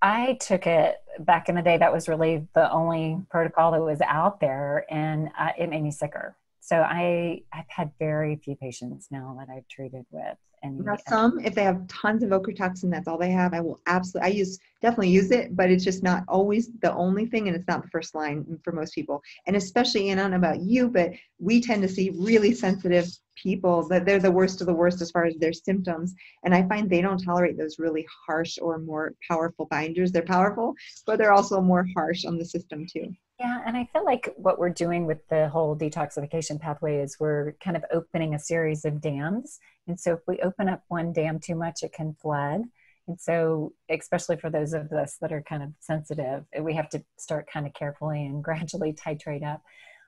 [0.00, 1.76] I took it back in the day.
[1.76, 5.90] That was really the only protocol that was out there, and uh, it made me
[5.90, 6.34] sicker.
[6.62, 11.56] So I I've had very few patients now that I've treated with and some if
[11.56, 13.52] they have tons of ochratoxin that's all they have.
[13.52, 17.26] I will absolutely i use definitely use it but it's just not always the only
[17.26, 19.20] thing and it's not the first line for most people.
[19.46, 21.10] And especially and i don't know about you but
[21.40, 25.10] we tend to see really sensitive people that they're the worst of the worst as
[25.10, 29.14] far as their symptoms and i find they don't tolerate those really harsh or more
[29.26, 30.12] powerful binders.
[30.12, 30.74] They're powerful
[31.06, 33.12] but they're also more harsh on the system too
[33.42, 37.54] yeah, and I feel like what we're doing with the whole detoxification pathway is we're
[37.62, 39.58] kind of opening a series of dams.
[39.88, 42.62] And so if we open up one dam too much, it can flood.
[43.08, 47.02] And so, especially for those of us that are kind of sensitive, we have to
[47.18, 49.60] start kind of carefully and gradually titrate up.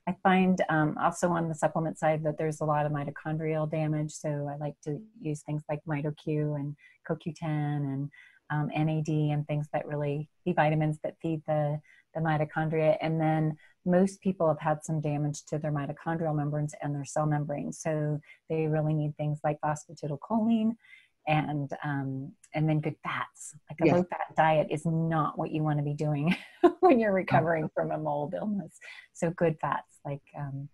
[0.06, 4.12] I find um, also on the supplement side that there's a lot of mitochondrial damage.
[4.12, 6.76] So I like to use things like MitoQ and
[7.08, 8.10] CoQ10 and
[8.50, 11.80] um, NAD and things that really be vitamins that feed the
[12.14, 12.96] the mitochondria.
[13.00, 17.26] And then most people have had some damage to their mitochondrial membranes and their cell
[17.26, 17.80] membranes.
[17.80, 20.72] So they really need things like phosphatidylcholine
[21.26, 23.54] and um, and then good fats.
[23.70, 26.36] Like a low fat diet is not what you want to be doing
[26.80, 28.78] when you're recovering from a mold illness.
[29.12, 30.68] So good fats like um,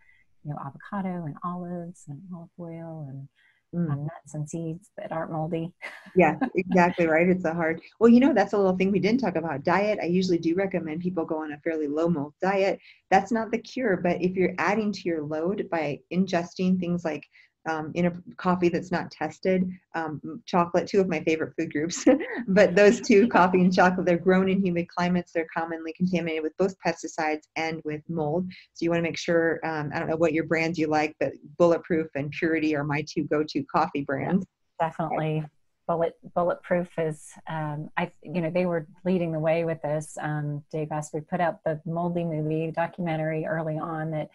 [0.44, 3.28] you know avocado and olives and olive oil and
[3.74, 3.88] mm.
[3.88, 5.72] nuts and seeds that aren't moldy.
[6.16, 7.28] yeah, exactly right.
[7.28, 7.80] It's a hard.
[7.98, 9.64] Well, you know, that's a little thing we didn't talk about.
[9.64, 9.98] Diet.
[10.02, 12.80] I usually do recommend people go on a fairly low mold diet.
[13.10, 17.26] That's not the cure, but if you're adding to your load by ingesting things like
[17.70, 19.70] um, in a coffee that's not tested.
[19.94, 22.04] Um, chocolate, two of my favorite food groups,
[22.48, 25.32] but those two, coffee and chocolate, they're grown in humid climates.
[25.32, 28.46] They're commonly contaminated with both pesticides and with mold.
[28.74, 31.14] So you want to make sure, um, I don't know what your brands you like,
[31.20, 34.46] but Bulletproof and Purity are my two go-to coffee brands.
[34.78, 35.44] Definitely.
[35.86, 40.16] Bullet, bulletproof is um, I you know they were leading the way with this.
[40.20, 44.30] Um, Dave Asprey put out the Moldy movie documentary early on that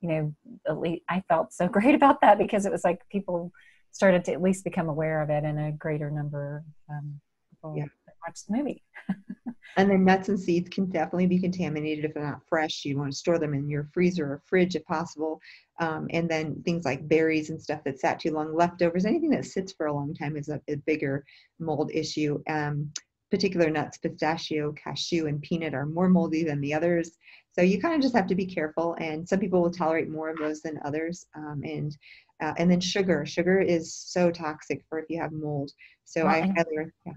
[0.00, 0.34] you know,
[0.68, 3.52] at least I felt so great about that because it was like people
[3.92, 7.20] started to at least become aware of it and a greater number um,
[7.50, 7.84] people yeah.
[8.26, 8.82] watch the movie.
[9.76, 12.84] and then nuts and seeds can definitely be contaminated if they're not fresh.
[12.84, 15.40] You want to store them in your freezer or fridge if possible.
[15.80, 19.44] Um, and then things like berries and stuff that sat too long, leftovers, anything that
[19.46, 21.24] sits for a long time is a, a bigger
[21.58, 22.40] mold issue.
[22.48, 22.90] Um,
[23.30, 27.12] particular nuts, pistachio, cashew, and peanut are more moldy than the others.
[27.52, 28.96] So you kind of just have to be careful.
[29.00, 31.26] And some people will tolerate more of those than others.
[31.36, 31.96] Um, and
[32.42, 33.26] uh, and then sugar.
[33.26, 35.70] Sugar is so toxic for if you have mold.
[36.04, 37.12] So well, I highly yeah.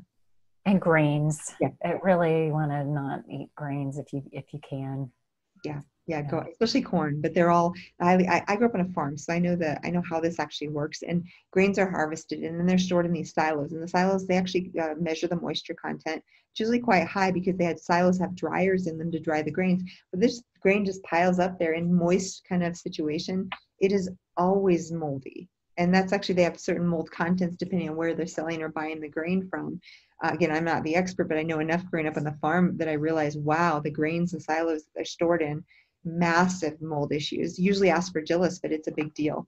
[0.65, 1.53] And grains.
[1.59, 1.69] Yeah.
[1.83, 5.11] I really want to not eat grains if you if you can.
[5.63, 9.17] Yeah yeah, go especially corn but they're all I, I grew up on a farm
[9.17, 12.59] so i know that i know how this actually works and grains are harvested and
[12.59, 15.73] then they're stored in these silos and the silos they actually uh, measure the moisture
[15.73, 19.41] content it's usually quite high because they had silos have dryers in them to dry
[19.41, 23.49] the grains but this grain just piles up there in moist kind of situation
[23.79, 25.47] it is always moldy
[25.77, 28.99] and that's actually they have certain mold contents depending on where they're selling or buying
[28.99, 29.79] the grain from.
[30.23, 32.77] Uh, again i'm not the expert but i know enough growing up on the farm
[32.77, 35.63] that i realize wow the grains and silos that they're stored in
[36.05, 39.47] massive mold issues, usually aspergillus, but it's a big deal.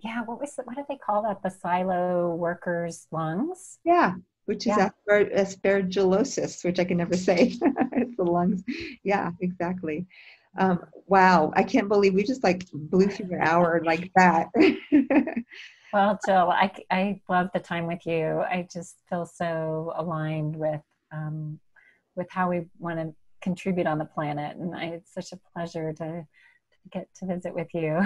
[0.00, 1.42] Yeah, what was the, what do they call that?
[1.42, 3.78] The silo workers' lungs?
[3.84, 4.14] Yeah,
[4.46, 4.90] which is yeah.
[4.90, 7.54] asper- aspergillosis, which I can never say.
[7.92, 8.64] it's the lungs.
[9.04, 10.06] Yeah, exactly.
[10.58, 14.48] Um, wow, I can't believe we just like blew through an hour like that.
[15.92, 18.40] well, Jill, I, I love the time with you.
[18.40, 20.82] I just feel so aligned with
[21.12, 21.58] um,
[22.16, 24.56] with how we want to contribute on the planet.
[24.56, 28.00] And I, it's such a pleasure to, to get to visit with you.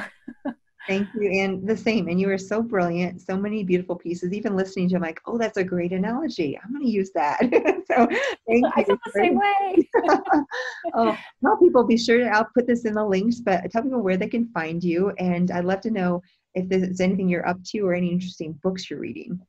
[0.86, 1.30] Thank you.
[1.30, 2.06] And the same.
[2.08, 3.20] And you were so brilliant.
[3.20, 4.32] So many beautiful pieces.
[4.32, 6.58] Even listening to you, I'm like, oh, that's a great analogy.
[6.62, 7.40] I'm going to use that.
[7.88, 8.06] so
[8.46, 8.70] thank you.
[8.76, 9.88] I feel the same way.
[10.94, 14.00] oh, tell people, be sure to, I'll put this in the links, but tell people
[14.00, 15.10] where they can find you.
[15.18, 16.22] And I'd love to know
[16.54, 19.40] if there's anything you're up to or any interesting books you're reading.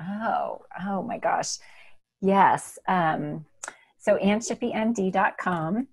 [0.00, 1.58] Oh, oh my gosh.
[2.20, 2.78] Yes.
[2.86, 3.46] Um,
[4.00, 5.86] so AnnShippyMD.com.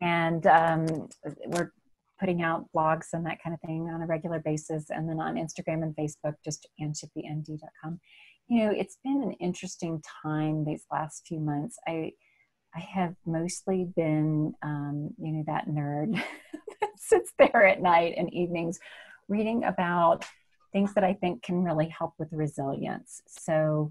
[0.00, 1.08] And um,
[1.46, 1.72] we're
[2.18, 4.86] putting out blogs and that kind of thing on a regular basis.
[4.90, 8.00] And then on Instagram and Facebook, just AnnShippyMD.com.
[8.48, 11.76] You know, it's been an interesting time these last few months.
[11.86, 12.12] I
[12.76, 16.14] I have mostly been, um, you know, that nerd
[16.80, 18.80] that sits there at night and evenings
[19.28, 20.24] reading about
[20.72, 23.22] things that I think can really help with resilience.
[23.28, 23.90] So,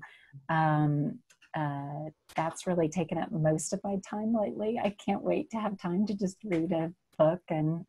[0.50, 1.20] um,
[1.56, 4.80] uh, that's really taken up most of my time lately.
[4.84, 7.86] I can't wait to have time to just read a book and.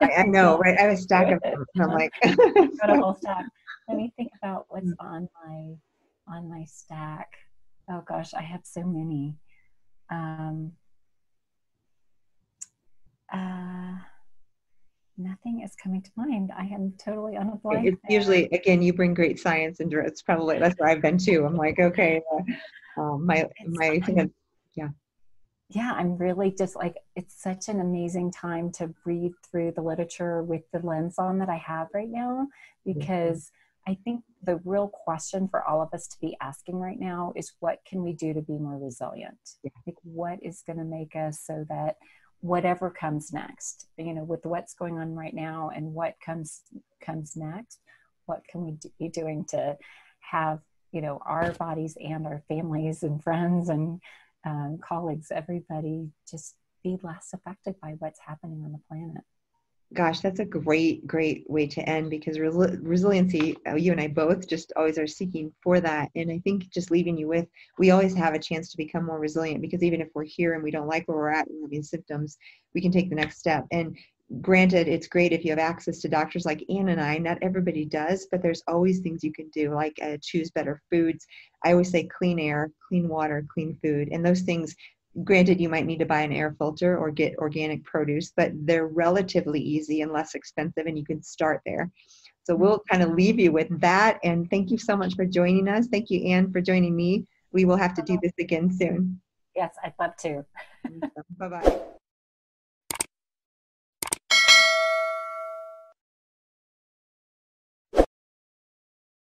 [0.00, 0.78] I, I know, right?
[0.78, 1.64] I have a stack of them.
[1.80, 3.46] I'm like, got a whole stack.
[3.88, 4.94] Let me think about what's mm.
[5.00, 5.74] on my
[6.32, 7.28] on my stack.
[7.90, 9.34] Oh gosh, I have so many.
[10.10, 10.72] Um,
[13.32, 13.94] uh,
[15.18, 16.50] nothing is coming to mind.
[16.56, 17.86] I am totally on a blank.
[17.86, 20.06] It's usually again, you bring great science into it.
[20.06, 21.44] It's probably that's where I've been too.
[21.44, 22.42] I'm like, okay, uh,
[23.00, 24.32] um, my my thing
[24.76, 24.88] yeah
[25.68, 30.42] yeah i'm really just like it's such an amazing time to read through the literature
[30.42, 32.46] with the lens on that i have right now
[32.84, 33.50] because
[33.86, 33.92] mm-hmm.
[33.92, 37.52] i think the real question for all of us to be asking right now is
[37.60, 39.70] what can we do to be more resilient yeah.
[39.86, 41.96] like what is going to make us so that
[42.40, 46.62] whatever comes next you know with what's going on right now and what comes
[47.04, 47.80] comes next
[48.26, 49.76] what can we do, be doing to
[50.20, 50.60] have
[50.92, 54.00] you know our bodies and our families and friends and
[54.46, 59.22] um, colleagues everybody just be less affected by what's happening on the planet.
[59.92, 64.06] Gosh that's a great great way to end because res- resiliency uh, you and i
[64.06, 66.10] both just always are seeking for that.
[66.14, 67.46] And i think just leaving you with
[67.78, 70.62] we always have a chance to become more resilient because even if we're here and
[70.62, 72.38] we don't like where we're at and we're having symptoms
[72.74, 73.66] we can take the next step.
[73.72, 73.96] And
[74.40, 77.84] granted it's great if you have access to doctors like ann and i not everybody
[77.84, 81.26] does but there's always things you can do like uh, choose better foods.
[81.64, 84.76] I always say clean air clean water clean food and those things
[85.24, 88.86] granted you might need to buy an air filter or get organic produce but they're
[88.86, 91.90] relatively easy and less expensive and you can start there.
[92.44, 95.66] So we'll kind of leave you with that and thank you so much for joining
[95.66, 95.88] us.
[95.88, 97.26] Thank you ann for joining me.
[97.52, 99.20] We will have to do this again soon.
[99.56, 100.44] Yes i'd love to.
[101.38, 101.76] Bye bye